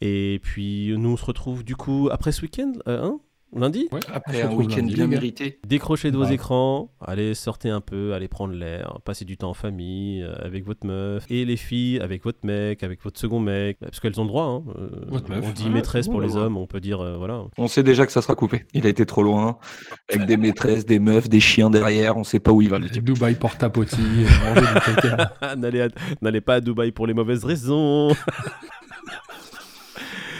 Et 0.00 0.40
puis 0.42 0.94
nous 0.96 1.10
on 1.10 1.16
se 1.16 1.24
retrouve 1.24 1.64
du 1.64 1.76
coup 1.76 2.08
après 2.10 2.32
ce 2.32 2.42
week-end, 2.42 2.72
euh, 2.88 3.02
hein? 3.04 3.20
Lundi 3.56 3.88
Ouais, 3.92 4.00
Après 4.12 4.42
un 4.42 4.52
week-end 4.52 4.82
bien 4.82 4.96
gars. 4.96 5.06
mérité. 5.06 5.60
Décrochez 5.66 6.10
de 6.10 6.16
vos 6.16 6.24
Ouais. 6.24 6.34
écrans, 6.34 6.90
allez 7.00 7.34
sortez 7.34 7.70
un 7.70 7.80
peu, 7.80 8.12
allez 8.12 8.26
prendre 8.26 8.52
l'air, 8.52 8.98
passez 9.04 9.24
du 9.24 9.36
temps 9.36 9.50
en 9.50 9.54
famille, 9.54 10.22
euh, 10.22 10.34
avec 10.44 10.64
votre 10.66 10.84
meuf, 10.84 11.24
et 11.30 11.44
les 11.44 11.56
filles 11.56 12.00
avec 12.00 12.24
votre 12.24 12.40
mec, 12.44 12.82
avec 12.82 13.00
votre 13.04 13.20
second 13.20 13.38
mec, 13.38 13.78
parce 13.78 14.00
qu'elles 14.00 14.20
ont 14.20 14.24
le 14.24 14.28
droit. 14.28 14.44
Hein. 14.46 14.64
euh, 14.76 14.88
Votre 15.08 15.30
meuf. 15.30 15.44
on 15.46 15.52
dit 15.52 15.64
Ouais, 15.64 15.70
maîtresse 15.70 16.06
pour 16.06 16.14
bon, 16.20 16.26
les 16.26 16.34
ouais. 16.34 16.40
hommes, 16.42 16.56
on 16.56 16.66
peut 16.66 16.80
dire 16.80 17.00
euh, 17.00 17.16
voilà. 17.16 17.44
On 17.56 17.68
sait 17.68 17.84
déjà 17.84 18.06
que 18.06 18.12
ça 18.12 18.22
sera 18.22 18.34
coupé. 18.34 18.64
Il 18.74 18.86
a 18.86 18.88
été 18.88 19.06
trop 19.06 19.22
loin. 19.22 19.58
Avec 20.12 20.26
des 20.26 20.36
maîtresses, 20.36 20.84
des 20.84 20.98
meufs, 20.98 21.28
des 21.28 21.40
chiens 21.40 21.70
derrière. 21.70 22.16
On 22.16 22.24
sait 22.24 22.40
pas 22.40 22.50
où 22.50 22.60
il 22.60 22.68
va 22.70 22.80
le 22.80 22.90
type. 22.90 23.04
Dubaï 23.04 23.36
porte 23.36 23.62
à 23.62 23.70
poti, 23.70 24.00
euh, 24.02 25.56
n'allez 26.22 26.40
pas 26.40 26.54
à 26.54 26.60
Dubaï 26.60 26.90
pour 26.90 27.06
les 27.06 27.14
mauvaises 27.14 27.44
raisons. 27.44 28.08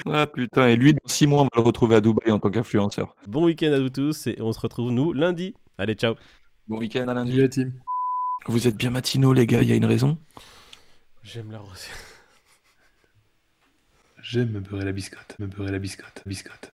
Ah 0.07 0.27
putain, 0.27 0.69
et 0.69 0.77
lui, 0.77 0.93
dans 0.93 1.01
6 1.07 1.27
mois, 1.27 1.41
on 1.41 1.45
va 1.45 1.51
le 1.57 1.63
retrouver 1.63 1.97
à 1.97 2.01
Dubaï 2.01 2.31
en 2.31 2.39
tant 2.39 2.51
qu'influenceur. 2.51 3.17
Bon 3.27 3.47
week-end 3.47 3.73
à 3.73 3.81
vous 3.81 3.89
tous 3.89 4.27
et 4.27 4.37
on 4.41 4.53
se 4.53 4.61
retrouve 4.61 4.91
nous 4.91 5.15
lundi. 5.15 5.55
Allez, 5.79 5.95
ciao. 5.95 6.15
Bon 6.69 6.79
week-end 6.79 7.09
à 7.09 7.15
lundi. 7.15 7.37
La 7.37 7.49
team. 7.49 7.73
Vous 8.47 8.69
êtes 8.69 8.77
bien 8.77 8.91
matinaux, 8.91 9.33
les 9.33 9.47
gars, 9.47 9.63
il 9.63 9.69
y 9.69 9.73
a 9.73 9.77
une 9.77 9.87
raison? 9.87 10.19
J'aime 11.23 11.51
la 11.51 11.59
rosée. 11.59 11.89
J'aime 14.23 14.51
me 14.51 14.61
beurrer 14.61 14.85
la 14.85 14.93
biscotte, 14.93 15.37
me 15.39 15.47
beurrer 15.47 15.73
la 15.73 15.79
biscotte, 15.79 16.23
biscotte. 16.27 16.73